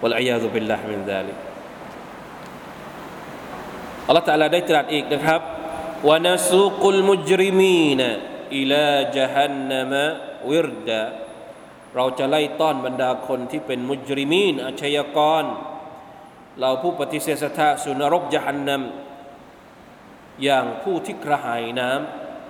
[0.03, 1.37] วะลัยยาซุบิลลาฮิมินซาลิก
[4.12, 5.42] อัลลอฮฺตะลาได้ตรัสอีกนะครับ
[6.10, 8.02] วานาซุกุลมุจริมีน
[8.58, 10.04] อิลาจัฮันนามะ
[10.52, 11.02] วิรดะ
[11.96, 15.44] เราจะไล่ต้อนบรรดาคนที่เป็นมุจริมีนอาชญากร
[16.60, 18.82] เราผู้ปฏิเสธศรัทธาสุนรกยะฮันนาม
[20.44, 21.90] อย่างผู้ที่กระหายน้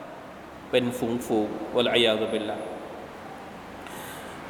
[0.05, 2.57] ำเป็นฝูงฝูงวะลัยยาตุบิลละ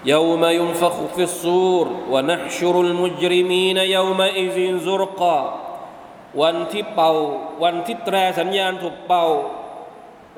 [0.06, 5.71] يوم ينفخ في الصور ونحشر المجرمين يومئذ زرقا
[6.41, 7.12] วันที่เป่า
[7.63, 9.26] วันที่แตรสัญญาณถูกเป่า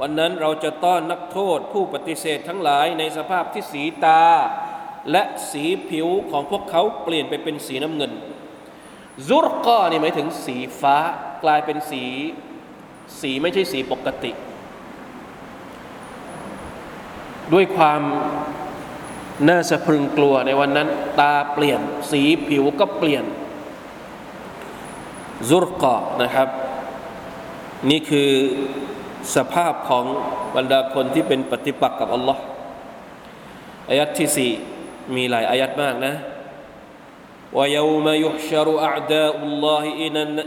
[0.01, 4.23] วันนั้นเราจะต้อนนักโทษผู้ปฏิเสธทั้งหลายในสภาพที่สีตา
[5.11, 8.11] และสีผิวของพวกเขาเปลี่ยนไปเป็นสีน้ำเงิน
[9.27, 10.97] ซุรกอนี่หมายถึงสีฟ้า
[11.43, 12.03] กลายเป็นสี
[13.21, 14.31] สีไม่ใช่สีปกติ
[17.53, 18.01] ด้วยความ
[19.47, 20.87] น่าสะพรึงกลัวในวันนั้น
[21.19, 21.79] ตาเปลี่ยน
[22.11, 23.23] สีผิวก็เปลี่ยน
[25.48, 26.48] ซุรกอนะครับ
[27.90, 28.30] นี่คือ
[29.36, 30.04] สภาพของ
[30.56, 32.42] บรรดาคนที่เป็นปฏิปักษ์กับอัลลอฮ์
[33.88, 34.50] อายัดที่สี่
[35.16, 36.14] มีหลายอายัดมากนะ
[37.58, 39.84] ويوم يحشر أعداء الله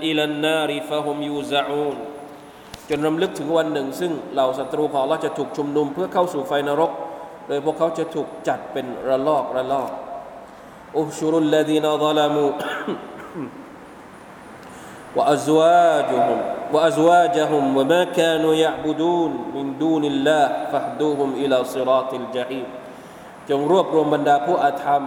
[0.10, 1.96] إلى النار فهم يوزعون
[2.90, 6.92] จนรำลึกถึงวันหนึ่ง ซึ่งเหล่าศัตรูของเราจะถูกชุมนุมเพื่อเข้าสู่ไฟนรก
[7.48, 9.90] โดยพวกเขาจะถูกจัดเป็นระลอกระลอก
[10.98, 12.46] อุชุรุลลดีนซลามู
[15.16, 16.40] وأزواجهم
[16.74, 22.68] وأزواجهم وما كانوا يعبدون من دون الله فاهدوهم إلى صراط الجحيم
[23.50, 25.04] จงรวบรวมบรรดาผู้อาธรรม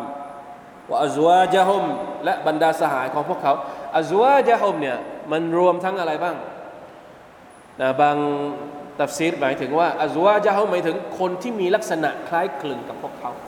[0.90, 1.84] ว่าอัจวาจฮุม
[2.24, 3.54] และบรรดาสหายของพวกเขา
[3.96, 4.98] อัจวาจฮุมเนี่ย
[5.32, 6.36] มันรวมทั้งอะไรบ้าง
[7.80, 8.16] นะบาง
[9.00, 13.32] ตัฟซีรหมายถึงว่าอัจวาจฮุมหมายถึงคนที่มีลักษณะคล้ายคลึงกับพวกเขา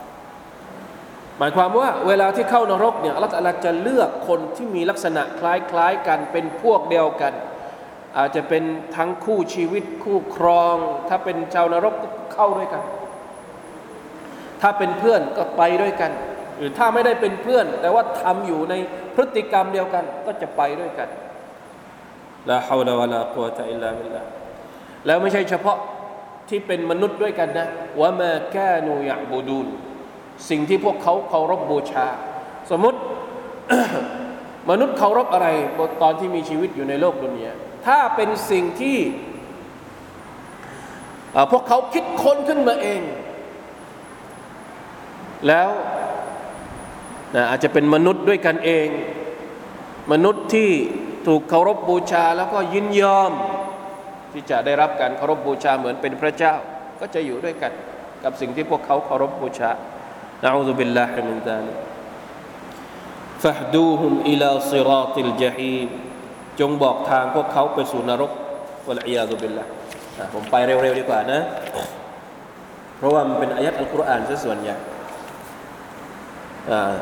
[1.42, 7.32] มายความว่าเวลาที่เข้านรกเนี่ยอัลลอฮฺจะเลือกคนที่มีลักษณะคล้ายๆกันเป็นพวกเดียวกัน
[8.18, 8.64] อาจจะเป็น
[8.96, 10.76] ทั้งคู่ชีวิตคู่ครอง
[11.08, 12.82] ถ้าเป็นชาวนรกก็เข้าด้วยกัน
[14.62, 16.12] ถ้าเป็นเพื่อนก็ไปด้วยกัน
[16.58, 18.74] หรือถ้าไม่ได้เป็นเพื่อน แต่ว่าทำอยู่ใน
[19.14, 21.08] พฤติกรรมเดียวกันก็จะไปด้วยกัน
[22.48, 24.22] ลาฮาวลาวะลากุวะตะอิลลาบิลลา
[25.06, 25.78] แล้วไม่ใช่เฉพาะ
[26.48, 27.66] ที่เป็นมนุษย์ด้วยกันนะ
[28.00, 29.66] วะมาแกนูยะบูดูน
[30.50, 32.06] สิ่งที่พวกเขาเคารพบูชา
[32.70, 32.98] สมมติ
[34.70, 35.48] มนุษย์เคารพอะไร
[36.02, 37.52] ตอนที่มีชีวิตอยู่ในโลกดุนยา
[37.86, 38.98] ถ้าเป็นสิ่งที่
[41.52, 43.02] พวกเขาคิดค้นขึ้นมาเอง
[45.48, 45.70] แล้ว
[47.34, 48.88] นะอาจจะเป็นมนุษย์ด้วยกันเอง
[50.12, 50.70] มนุษย์ที่
[51.26, 53.30] ถูกเคารพบูชาแล้วก็ยินยอม
[54.32, 56.54] ที่จะได้รับการเคารพบูชาเหมือนเป็นพระเจ้า
[57.00, 57.72] ก็จะอยู่ด้วยกัน
[58.24, 59.70] กับสิ่งที่พวกเขาเคารพบูชา
[60.43, 60.89] ฮิมิน
[61.47, 61.77] ซาลิก
[63.43, 65.89] فاهدوهم إلى صراط الجحيم
[66.59, 68.31] จงบอกทางพวกเขาไปสู่นรก
[68.87, 69.65] วะลัยยาตุบิลละ
[70.33, 71.41] ผมไปเร็วๆดีกว่านะ
[72.97, 74.75] เพราะว่ามันเป็นอายัดอัลกุรอานซะส่วนใหญ่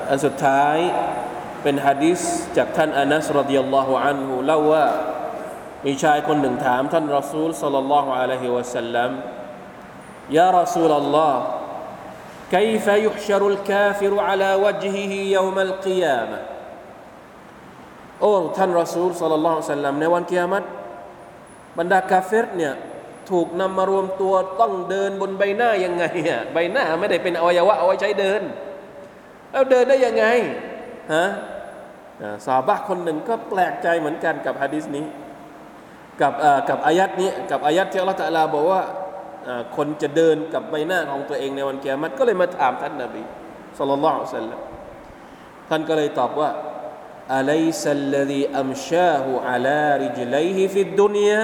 [0.10, 0.78] อันสุดท้าย
[1.64, 2.22] เป็นฮะดิษ
[2.58, 4.86] จากท่านอานัสรดิยัลลอฮุอันฮุเล่าว่า
[5.86, 9.12] มีชายคนหนึ่งถามท่านรอซูลสัลลัลลอฮุอะลัยฮิวะสัลลัม
[10.38, 11.40] ยารอซูลอัลลอฮ์
[12.56, 16.40] كيف يحشر الكافر على وجهه يوم القيامة
[18.22, 20.64] โอ้ท่านรอซูลสัลลัลลอฮุซัลลัมในวันกิยามัต
[21.78, 22.74] บรรดากาเฟรเนี่ย
[23.30, 28.42] ถูกนำมารวมตัวต้องเดินบนใบหน้ายังไงอ่ะใบหน้าไม่ได้เป็นอวัยวะเอาไว้ใช้เดิน
[29.52, 30.26] แล้วเดินได้ยังไง
[31.14, 31.26] ฮะ
[32.46, 35.06] สาบะคนหนึ่งก็แปลกใจเหมือนกันกับฮะดิษนี้
[36.22, 36.34] กับ
[36.70, 38.82] กับอายัดนี้กับอายัดที่อัลลอฮฺตะลาบอกว่า
[39.76, 43.24] คนจะเดินกับใบหน้าของตัวเองในวันเกียรติก็เลยมาถามท่านนบี
[43.78, 44.60] สุลต่านละสัลลัม
[45.70, 46.50] ท่านก็เลยตอบว่า
[47.36, 51.42] อะลัยซัลลดีอัมชาหูอัลาริจลัยฮิฟิดดุนยา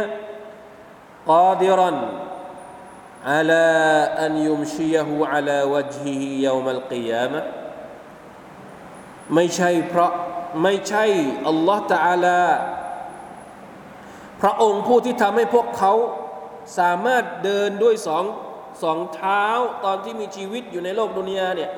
[1.27, 1.91] قادرا
[3.25, 3.65] على
[4.25, 7.41] أن يمشيه على وجهه يوم القيامة
[9.35, 10.11] ไม่ใช่เพราะ
[10.63, 11.05] ไม่ใช่
[11.47, 12.41] อัลลอฮฺ تعالى
[14.41, 15.93] พระองค์ผู้ที่ทำให้พวกเขา
[16.78, 18.24] สามารถเดินด้วยสอง
[18.82, 19.46] สองเท้า
[19.84, 21.70] ตอนที่มีชีวิตอยู่ในโลกดุนยาเนี่ย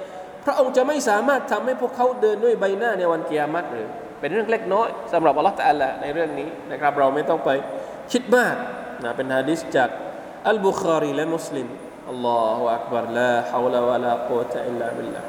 [0.44, 3.88] พระองค์จะไม่สามารถทำให้พวกเขาเดินด้วยใบหน้าในวันกิยามัตหรือ
[4.20, 7.51] เป็นเรื่องเล็กน้อยสำหรับอัลลอฮฺตะอัลละในเรื่องนี้นะครับ เราไม่ต้องไป
[8.12, 8.55] คิดมาก
[9.05, 9.90] นะเป็นฮะดิษจาก
[10.48, 11.68] อัลบุคารีและมุสลิม
[12.11, 15.22] الله أكبر لا حول ولا قوة إلا بالله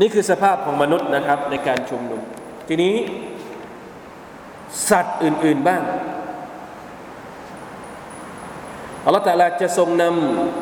[0.00, 2.20] นี่คือสภาพของมนุษย์นะครับในการชุมนุม
[2.68, 2.94] ทีนี้
[4.90, 5.82] สัตว์อื่น ๆบ้าง
[9.04, 10.04] อัลลอฮฺตะลาจะทรงน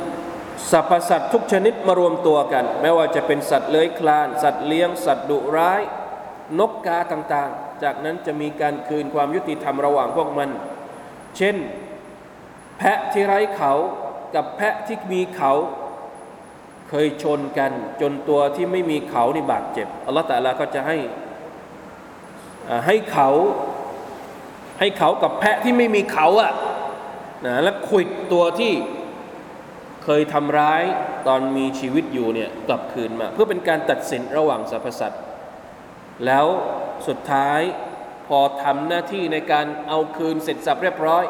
[0.07, 5.81] ำสรรพสัตว์ทุกชนิดมารวมตัวกัน ไม่ว่าจะเป็นสัตว์เลื้อยคลาน สัตว์เลี้ยง สัตว์ดุร้าย
[6.59, 10.51] นกกาต่างๆ จากนั้นจะมีการคืนความยุติธรรมระหว่างพวกมัน
[11.37, 11.57] เช่น
[12.79, 13.73] แพะที่ไร้เขา
[14.35, 15.53] กับแพะที่มีเขา
[16.89, 20.97] เคยชนกัน จนตัวที่ไม่มีเขานี่บาดเจ็บอัลลอฮฺตะลาก็จะให้
[22.87, 23.29] ให้เขา
[24.81, 26.53] ให้เขากับแพะที่ไม่มีเขาอะ
[27.45, 28.73] นะและขุดตัวที่
[30.05, 30.83] เคยทำร้าย
[31.27, 35.23] ตอนมีชีวิตอยู่เนี่ยกลับคืนมา เพื่อเป็นการตัดสินระหว่างสรรพสัตว์
[36.27, 36.47] แล้ว
[37.09, 37.61] สุดท้าย
[38.27, 41.25] พอทำหน้าที่ในการเอาคืนเสร็จสรรพเรียบร้อย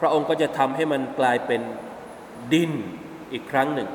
[0.00, 1.60] พระองค์ก็จะทำให้มันกลายเป็น
[2.52, 2.72] ดิน
[3.32, 3.88] อีกครั้งหนึ่ง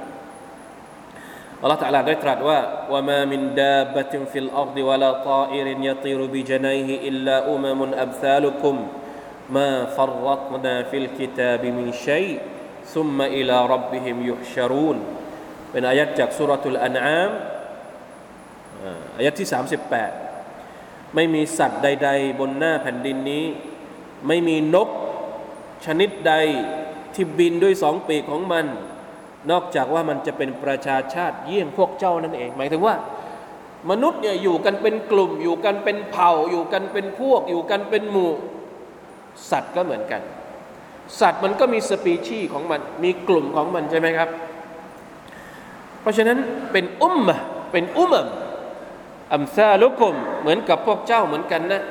[1.61, 2.59] อัลลอฮฺตะลาได้ตรัสว่า
[2.91, 8.75] وما من دابة في الأرض ولا طائر يطير بجناحيه إلا أمم أمثالكم
[9.56, 12.40] ما فرطنا في الكتاب من شيء
[12.94, 14.98] ثم إلى ربهم يحشرون
[15.70, 17.30] เป็นอายัดจากสุรทูลอันอาม
[19.16, 19.48] อายัดที่
[20.32, 23.44] 38 ไม่มีสัตว์ใด ๆ บนหน้าแผ่นดินนี้
[24.26, 24.88] ไม่มีนก
[25.86, 26.34] ชนิดใด
[27.14, 28.66] ที่บินด้วยสองปีกของมัน
[29.50, 32.94] นอกจากว่ามันจะเป็นประชาชาติเยี่ยงพวกเจ้านั่นเอง หมายถึงว่า
[33.90, 38.32] มนุษย์เนี่ยอยู่กันเป็นกลุ่ม อยู่กันเป็นเผ่า อยู่กันเป็นพวก อยู่กันเป็นหมู่
[39.51, 40.21] สัตว์ก็เหมือนกัน
[41.19, 44.29] สัตว์มันก็มีสปีชีส์ของมัน มีกลุ่มของมันใช่ไหมครับ
[46.01, 46.37] เพราะฉะนั้น
[46.71, 47.37] เป็น أمة
[47.71, 51.83] เป็น أمم أمثالكمเหมือนกับพวกเจ้าเหมือนกันนะ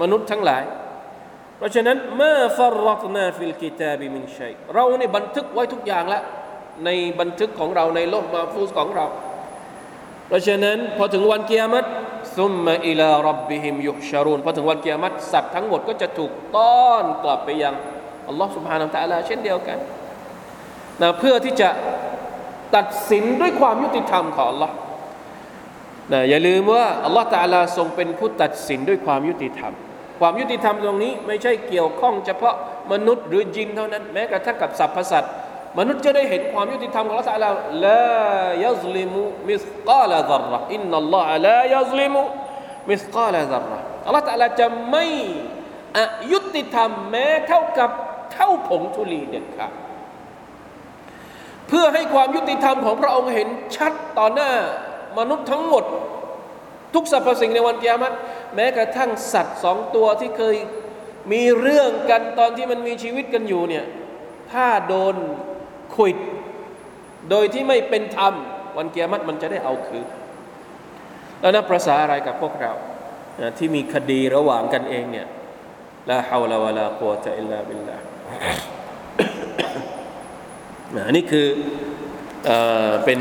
[0.00, 0.62] มนุษย์ทั้งหลาย
[1.56, 6.22] เพราะฉะนั้นما فرطنا في الكتاب من شيءเราเนี่ยบันทึกไว้ทุกอย่างแล้ว
[6.84, 9.06] ในบันทึกของเราในلوح محفوظของเรา
[10.28, 11.88] เพราะฉะนั้นพอถึงวันกิยามัต
[12.36, 17.74] ثم إلى ربهم يحشرونพอถึงวันกิยามัตสัตว์ทั้งหมดก็จะถูกต้อนกลับไปยัง
[18.28, 19.78] อัลลอฮ์سبحانه وتعالىเช่นเดียวกัน
[21.02, 21.68] นะเพื่อที่จะ
[22.76, 24.74] ตัดสินด้วยความยุติธรรมของอัลลอฮ์
[26.12, 29.72] นะอย่าลืมว่าอัลลอฮ์ตะลาทรงเป็นผู้ตัดสินด้วยความยุติธรรม
[30.20, 32.54] ความยุติธรรมตรงนี้ไม่ใช่เกี่ยวข้องเฉพาะ
[32.92, 35.32] มนุษย์หรือญินเท่านั้น แม้กระทั่งกับสรรพสัตว์
[35.78, 37.50] มนุษย์จะได้เห็นความยุติธรรมของอัลลอฮ์ตะลา
[37.86, 43.72] لا يظلم مثقال ذرة إن الله لا يظلم مثقال ذرة
[44.06, 45.04] อัลลอฮ์ตาลาจะไม่
[45.96, 45.98] อ
[46.32, 47.90] ยุติธรรมแม้เท่ากับ
[48.32, 49.72] เท่าผงธุลีเด็ดขาด
[51.68, 54.50] เพื่อให้ความยุติธรรมของพระองค์เห็นชัดต่อหน้า
[55.18, 55.84] มนุษย์ทั้งหมด
[56.94, 58.12] ทุกสรรพสิ่งในวันกิยามัต
[58.54, 60.56] แม้กระทั่งสัตว์สองตัวที่เคย
[61.32, 63.84] มีเรื่องกันตอนที่มันมีชีวิตกันอยู่เนี่ย
[64.52, 65.14] ถ้าโดน
[65.96, 66.16] ขุด
[67.30, 68.34] โดยที่ไม่เป็นธรรม
[68.76, 70.06] วันเกิยามัตมันจะได้เอาคืน
[71.40, 72.72] แล้วนับประษาอะไรกับพวกเรา
[73.58, 75.26] ที่มีคดีระหว่างกันเองเนี่ย
[76.10, 78.04] ลาฮาวลาวะลากุวะตะอิลลาบิลลาห์
[81.16, 81.46] นี่คือ
[83.04, 83.20] เป็น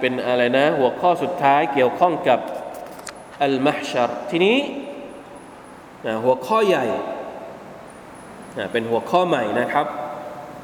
[0.00, 2.40] เป็นอะไรนะ หัวข้อสุดท้ายเกี่ยวข้องกับ
[3.42, 4.56] อัลมาฮชัรทีนี้
[6.24, 6.86] หัวข้อใหญ่
[8.72, 9.86] เป็นหัวข้อใหม่นะครับ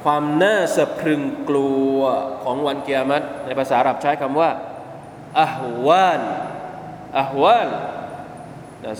[0.05, 1.97] ความน่าสะพรึงกลัว
[2.43, 4.49] ของวันเกียรติในภาษาอาหรับใช้คำว่า
[5.41, 6.21] อะฮวาน
[7.19, 7.69] อะฮวาน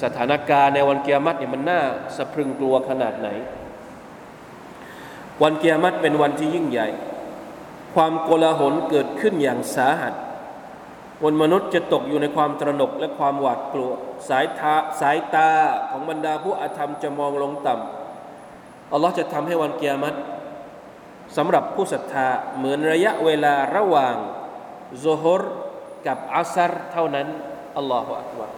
[0.03, 1.81] สถานการณ์ในวันเกียรติเนี่ยมันน่า
[2.17, 3.29] สะพรึงกลัวขนาดไหน
[5.43, 6.87] วันเกียรติเป็นวันที่ยิ่งใหญ่
[7.95, 10.13] ความโกลาหลเกิดขึ้นอย่างสาหัส
[11.23, 13.91] บนมนุษย์จะตกอยู่ในความตระหนกและความหวาดกลัว
[14.29, 15.49] สายตาสายตา
[15.89, 20.17] ของบรรดาผู้อาธรรมจะมองลงต่ำอัลลอฮ์จะทำให้วันเกียรติ
[21.36, 24.14] สำหรับผู้ศรัทธาเหมือนระยะเวลาระหว่าง
[25.00, 25.42] โซฮร
[26.06, 27.28] กับอัสรเท่านั้น
[27.76, 28.52] อัลลอฮฺอักบาร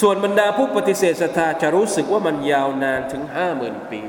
[0.00, 4.00] ส่วนบรรดาผู้ปฏิเสธศรัทธาจะรู้สึกว่ามันยาวนานถึงห้าหมื่นปี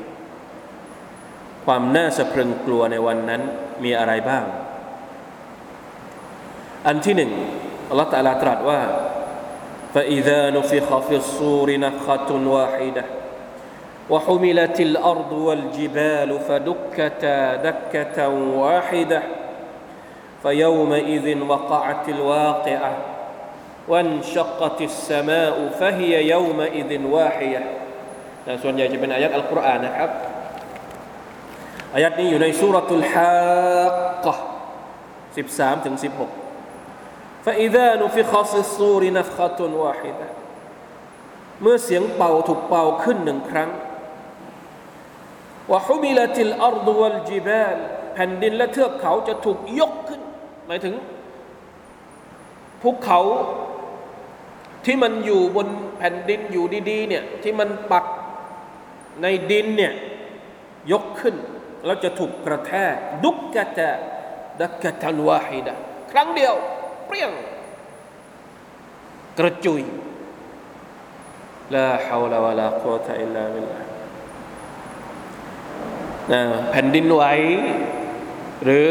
[1.65, 3.41] ความน่าสะพรึงกลัวในวันนั้น
[3.83, 4.45] มีอะไรบ้าง
[6.87, 7.31] อันที่หนึ่ง
[7.89, 8.81] อัลลอฮฺตะลาตรัสว่า
[9.93, 13.05] فإذا نفخ في الصور نفخة واحدة
[14.09, 18.17] وحملت الأرض والجبال فدكتا دكة
[18.61, 19.21] واحدة
[20.43, 22.97] فيومئذ وقعت الواقعة
[23.87, 27.63] وانشقت السماء فهي يومئذ واحية
[28.63, 30.09] ส่วนใหญ่จะเป็นอายัดอัลกุรอานนะครับ
[31.95, 33.35] อายัดนี้อยู่ในสุรทูลฮา
[34.25, 34.35] กะ
[35.37, 36.31] สิบสามถึงสิบหก
[37.45, 40.27] فإذا نفخ في الصور نفخة واحدة
[41.61, 43.69] เมื่อเสียงเป่าถูกเป่าขึ้นหนึ่งครั้ง
[45.72, 47.76] ว่าฮุมิลติลอัรดุวัลจิบาล
[48.14, 50.20] แผ่นดินและเทือกเขาจะถูกยกขึ้น
[50.66, 50.94] หมายถึง
[52.82, 53.20] ภูเขา
[54.84, 58.06] ที่มันอยู่บนแผ่นดินอยู่ดีๆเนี่ยที่มันปัก
[59.22, 59.92] ในดินเนี่ย
[60.92, 61.34] ยกขึ้น
[61.84, 63.90] แล้วจะถูกกระแทกดุกกะจะ
[64.60, 65.74] ดักกะตันวาฮิดะ
[66.12, 66.54] ครั้งเดียว
[67.06, 67.32] เปรี้ยง
[69.38, 69.82] กระจุย
[71.74, 73.91] ลาฮาวลาวะลากุวะตะอิลลาบิลลา
[76.70, 77.22] แผ่นดินไหว
[78.64, 78.90] หรือ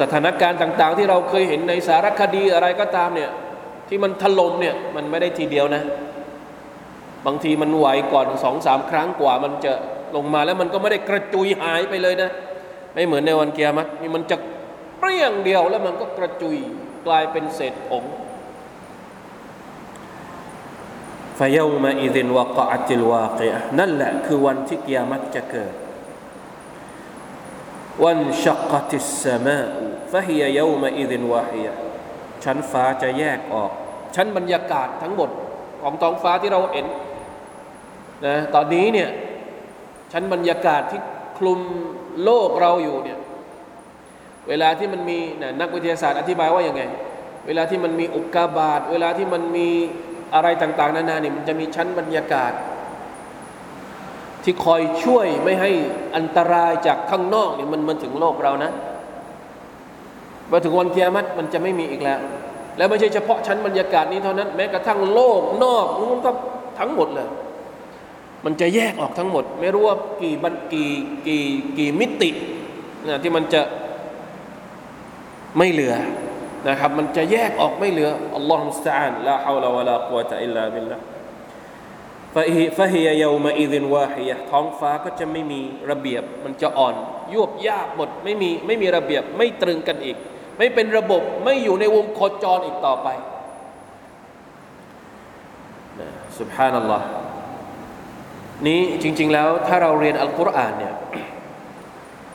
[0.00, 3.30] สถานการณ์ต่าง ๆ ที่เราเคยเห็นในสารคดีอะไรก็ตามเนี่ย
[3.88, 5.82] ที่มันถล่มเนี่ยมันไม่ได้ทีเดียวนะ
[7.26, 9.72] บางทีมันไหวก่อนสองสามครั้งกว่ามันจะ
[10.16, 12.30] ลงมาแล้วมันก็ไม่ได้กระจุยหายไปเลยนะ
[12.94, 13.74] ไม่เหมือนในวันเกียรติ
[14.16, 14.36] มันจะ
[14.98, 16.56] เปรี้ยงเดียวแล้วมันก็กระจุย
[17.06, 18.04] กลายเป็นเศษผง
[21.38, 23.48] ฟยามาอิดินวะกะติลวากี
[23.78, 25.72] นั่นแหละคือวันที่เกิยามัตจะเกิด
[28.04, 29.60] วันชักติสสมา
[30.12, 31.68] ฟะฮียยามาอิดินวาฮีย
[32.44, 33.70] ชั้นฟ้าจะแยกออก
[34.14, 35.30] ชั้นบรรยากาศทั้งหมด
[35.82, 36.86] ของท้องฟ้าที่เราเห็น
[38.26, 39.08] นะตอนนี้เนี่ย
[40.12, 41.00] ชั้นบรรยากาศที่
[41.38, 41.60] คลุม
[42.24, 43.18] โลกเราอยู่เนี่ย
[44.48, 45.18] เวลาที่มันมี
[45.60, 46.82] นักวิทยาศาสตร์อธิบายว่าอย่างไง
[47.46, 49.68] เวลาที่มันมีอุกกาบาตเวลาที่มันมี
[50.34, 52.52] อะไรต่าง ๆ นานาเนี่ยมันจะมีชั้นบรรยากาศ
[54.46, 55.70] ที่คอยช่วยไม่ให้
[56.16, 58.70] อันตรายจากข้างนอกเนี่ยมันมันถึงโลกเรานะ
[60.50, 62.18] มาถึงวันเกียรติมันจะไม่มีอีกแล้ว
[62.76, 66.30] แล้วไม่ใช่เฉพาะชั้นบรรยากาศนี้เท่านั้น แม้กระทั่งโลกนอกมันก็
[66.78, 67.28] ทั้งหมดเลย
[68.44, 70.90] มันจะแยกออกทั้งหมด ไม่รู้ว่ากี่บันกี่
[71.26, 71.44] กี่
[71.78, 72.30] กี่มิติ
[73.08, 73.62] นะที่มันจะ
[75.58, 75.94] ไม่เหลือ
[76.68, 85.60] นะครับ มันจะแยกออกไม่เหลือالله المستعان لا حول ولا قوة إلا بالله فهي فهي يومئذ واهيةท้องฟ้าก็จะไม่มี
[85.90, 86.94] ระเบียบ มันจะอ่อน
[87.34, 90.16] ยวบยาบหมดไม่มีไม่มีระเบียบไม่ตรึงกันอีก
[90.58, 93.08] ไม่เป็นระบบไม่อยู่ในวงโคจรอีกต่อไป
[96.00, 96.08] นะ
[96.38, 97.06] สุบฮานัลลอฮ์
[98.66, 100.94] นี้จริง ๆ แล้วถ้าเราเรียนอัลกุรอานเนี่ย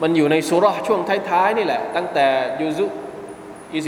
[0.02, 1.00] มันอยู่ในสุรช่วง
[1.30, 2.28] ท้าย ๆ นี่แหละ ตั้งแต่
[2.62, 2.86] ยูซุ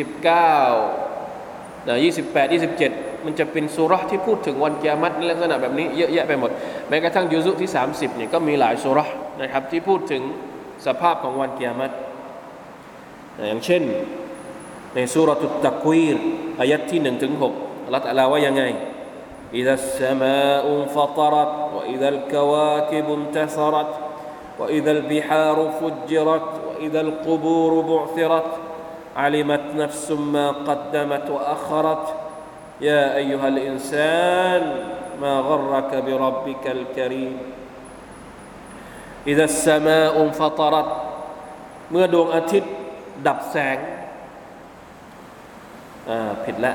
[0.04, 6.51] 29นะ28 27 มันจะเป็นสุรษที่พูดถึงวันกิยามัตในลักษณะแบบนี้เยอะแยะไปหมด
[6.89, 9.09] แม้กระทั่งยูซุที่ 30เนี่ยก็มีหลายสุรษ
[9.43, 10.23] นะครับที่พูดถึง
[10.87, 11.91] สภาพของวันกิยามัต
[13.49, 13.83] อย่างเช่น
[14.95, 16.17] ในสุรตุตตะกวีร
[16.61, 18.63] อายัดที่1ถึง6อัลลอฮฺตะลาว่ายังไง
[19.55, 23.93] إذا السماء انفطرت وإذا الكواكب انتثرت
[24.59, 28.51] وإذا البحار فجرت وإذا القبور بعثرت
[29.17, 32.07] علمت نفس ما قدمت وأخرت
[32.81, 34.63] يا أيها الإنسان
[35.23, 37.35] ما غرك بربك الكريم
[39.27, 40.91] إذا السماء انفطرت
[41.91, 42.73] เมื่อดวงอาทิตย์
[43.27, 43.79] ดับแสง
[46.09, 46.75] อ่าผิดละ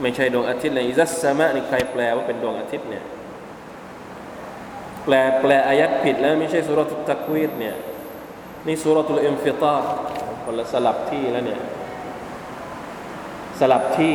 [0.00, 3.04] ไม่ใช่ดวงอาทิตย์เลยอิซัสสมะนี่ใครแปลว่าเป็นดวงอาทิตย์เนี่ย
[5.04, 7.76] แปลแปลอายัดผิดแล้วไม่ใช่สุรทุตะกวีดเนี่ย
[8.66, 9.88] นี่สุรทุลอิมฟิตาร์
[10.44, 11.60] คนละสลับที่แล้วเนี่ย
[13.60, 14.14] สลับที่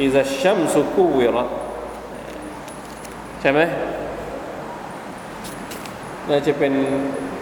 [0.00, 1.50] إذا الشمس كورت
[3.40, 3.60] ใช่ไหม
[6.28, 6.72] น่าจะเป็น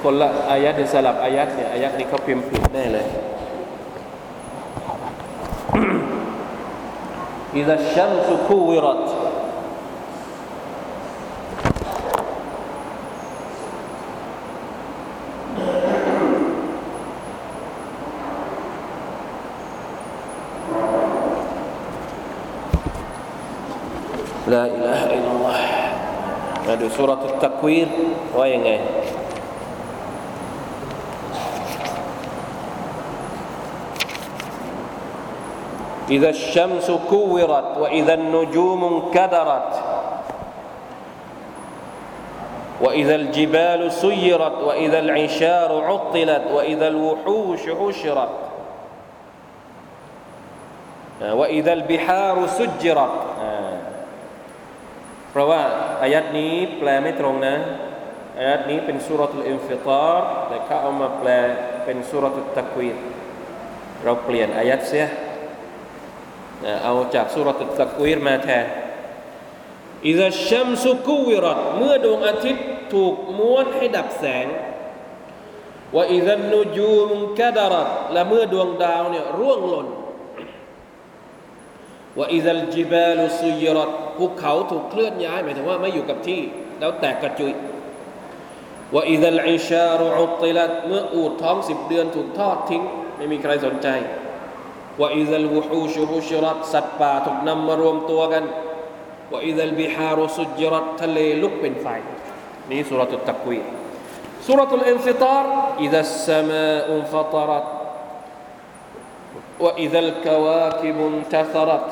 [0.03, 3.07] คนละอายัดสลับอายัดเนี่ยอายัดนี้เขาพิมพ์ผิดแน่เลย
[7.57, 9.05] อิซัชัมสุกูวิรัต
[24.55, 25.61] لا إله إلا الله.
[26.69, 27.89] هذه سورة التكوير
[28.39, 28.81] وين
[36.11, 39.83] إذا الشمس كورت وإذا النجوم انكدرت
[42.81, 48.29] وإذا الجبال سيرت وإذا العشار عطلت وإذا الوحوش حشرت
[51.23, 53.11] وإذا البحار سجرت
[55.35, 55.63] เพราะว่า
[56.03, 57.57] อายัดนี้แปลไม่ตรงนะ
[58.39, 61.29] อายัดนี้เป็นสุรทูลอินฟิตาร์แต่เขาเอามาแปล
[61.85, 62.91] เป็นสุรทูลตะกวี
[64.05, 65.07] เราเปลี่ยนอายัดเสีย
[66.85, 68.65] เอาจากสุรตุตะกวีรมาแทน
[70.07, 74.47] อิซาชัมสุกูวิรัตเมื่อดวงอาทิตย์ถูกม้วนให้ดับแสง
[75.95, 79.89] ว่าอิซันนูจูมกะดารัตและเมื่อดวงดาวเนี่ยร่วงหล่น
[82.19, 86.42] ว่าอิซัลจิบาลุซุยรัต ภูเขาถูกเคลื่อนย้ายหมายถึงว่าไม่อยู่กับที่
[86.80, 87.54] แล้วแตกกระจุย
[88.94, 92.84] ว่าอิซัลอิชารุอุติลัตเมื่ออูดท้องสิบเดือนถูกทอดทิ้ง
[93.18, 93.88] ไม่มีใครสนใจ
[95.00, 98.44] ว่าอิซัลวุฮูชุฮุชรัตสัตว์ป่าถูกนำมารวมตัวกัน
[99.32, 101.88] ว่าอิซัลบิฮารุสุจรัตทะเลลุกเป็นไฟ
[102.70, 103.60] นี่สุรตุตะกวี
[104.48, 105.52] สุรตุลอินฟิตาร์
[105.84, 107.66] อิซัสสมาอุนฟตรัต
[109.66, 111.90] وإذا الكواكب انتثرت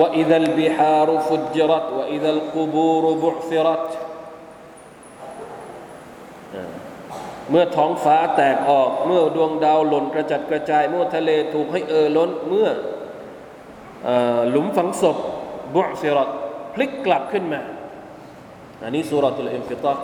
[0.00, 3.88] وإذا البحار فجرت وإذا القبور بعثرت
[7.50, 12.68] เมื่อท้องฟ้าแตกออก เมื่อดวงดาวหล่นกระจัดกระจาย เมื่อทะเลถูกให้เอ่อล้น เมื่อ
[14.50, 15.16] หลุมฝังศพ
[15.74, 16.30] บุซิรัต
[16.74, 17.60] พลิกกลับขึ้นมา
[18.82, 19.94] อันนี้สุรตุลอินฟิตา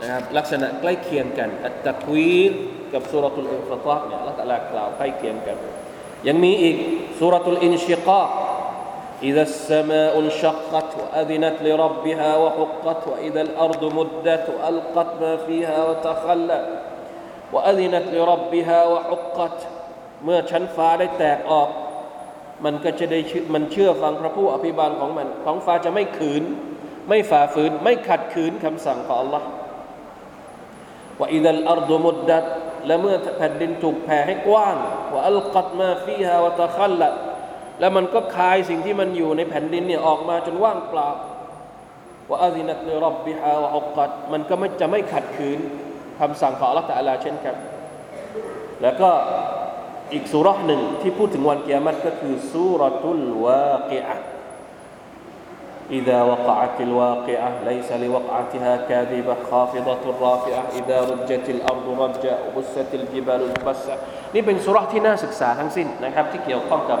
[0.00, 2.52] นะครับลักษณะใกล้เคียงกัน อัตตะควีร
[2.92, 5.56] กับสุรตุลอินฟิตาเนี่ยลักษณะกล่าวใกล้เคียงกัน
[6.26, 6.76] ยังมีอีก
[7.18, 8.20] สุรตุลอินชิกา
[9.22, 16.66] إذا السماء انشقت وأذنت لربها وحقت وإذا الأرض مدت وألقت ما فيها وتخلت
[17.52, 19.58] وأذنت لربها وحقت
[20.24, 21.68] เมื่อชั้นฟ้าได้แตกออก
[22.64, 23.20] มันก็จะได้
[23.54, 26.42] มันเชื่อฟังพระผู้อภิบาลของมันของฟ้าจะไม่ขืน
[27.08, 29.42] ไม่ฝ่าฝืน ไม่ขัดขืนคำสั่งของ Allah
[31.18, 32.44] ว่าอิดัลอัรดุมุดดัด
[32.86, 34.76] และเมื่อแผ่นดินถูกแผ่ให้กว้าง
[35.12, 37.08] ว่าอัลกัดมาฟีฮาวะตะคัลละ
[37.80, 41.08] แล้วมันก็คายสิ่งที่มันอยู่ในแผ่นดินเนี่ยออกมาจนว่างเปล่า
[42.28, 45.58] ว่าอาซินัตลิรับบิฮาวะอุกัดมันก็ไม่จะไม่ขัดขืน
[46.18, 47.56] คำสั่งของอัลลอฮฺตะอาลาเช่นกัน
[48.82, 49.10] แล้วก็
[50.12, 54.18] อีกสุรหนึ่งที่พูดถึงวันเกียรติก็คือสุรทุลวากิอะ
[55.98, 63.94] إذا وقعت الواقعة ليس لوقعتها كاذبة خافضة رافعة إذا رجت الأرض رجا وبست الجبال بسا
[64.34, 67.00] นี่เป็นสุราะห์ที่น่าศึกษาทั้งสิ้นนะครับที่เกี่ยวข้องกับ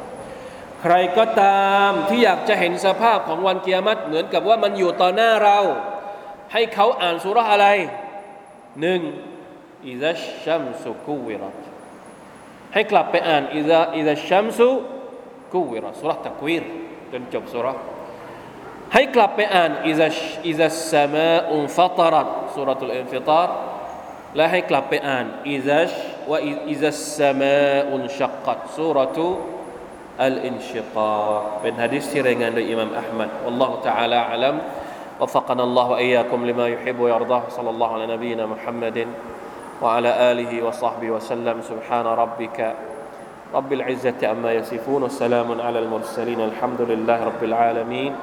[0.81, 5.59] ใครก็ตามที่อยากจะเห็นสภาพของวันกิยามะฮ์เหมือนกับว่ามันอยู่ต่อหน้าเรา
[6.53, 7.67] ให้เขาอ่านสุราอะไร
[8.81, 9.01] หนึ่ง
[9.87, 10.13] อิซา
[10.43, 11.57] ชัมสุกูวิรัต
[12.73, 14.69] ให้กลับไปอ่านอิซาอิซาชัมสุ
[15.53, 16.63] กูวิรัตสุราะกวีร
[17.11, 17.73] จนจบสุรา
[18.93, 23.49] ให้กลับไปอ่านإذا إذا السماء انفطرت سورة الانفطار
[24.35, 25.91] และให้กลับไปอ่านอิซาช
[26.29, 29.27] ว่าอิซาสมาอุนชักกัตสุรตุ
[30.27, 34.55] الانشقاق เป็นฮะดิษที่รายงานโดยอิหม่ามอับดุลอัลลอฮฺ تعالى أعلم
[35.21, 39.07] وفقنا الله وإياكم لما يحب ويرضاه صلى الله على نبينا محمد
[39.81, 42.75] وعلى آله وصحبه وسلم سبحان ربك
[43.53, 48.15] رب العزة عما يصفون وسلام على المرسلين الحمد لله رب العالمين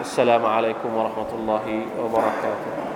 [0.00, 1.66] السلام عليكم ورحمة الله
[2.02, 2.87] وبركاته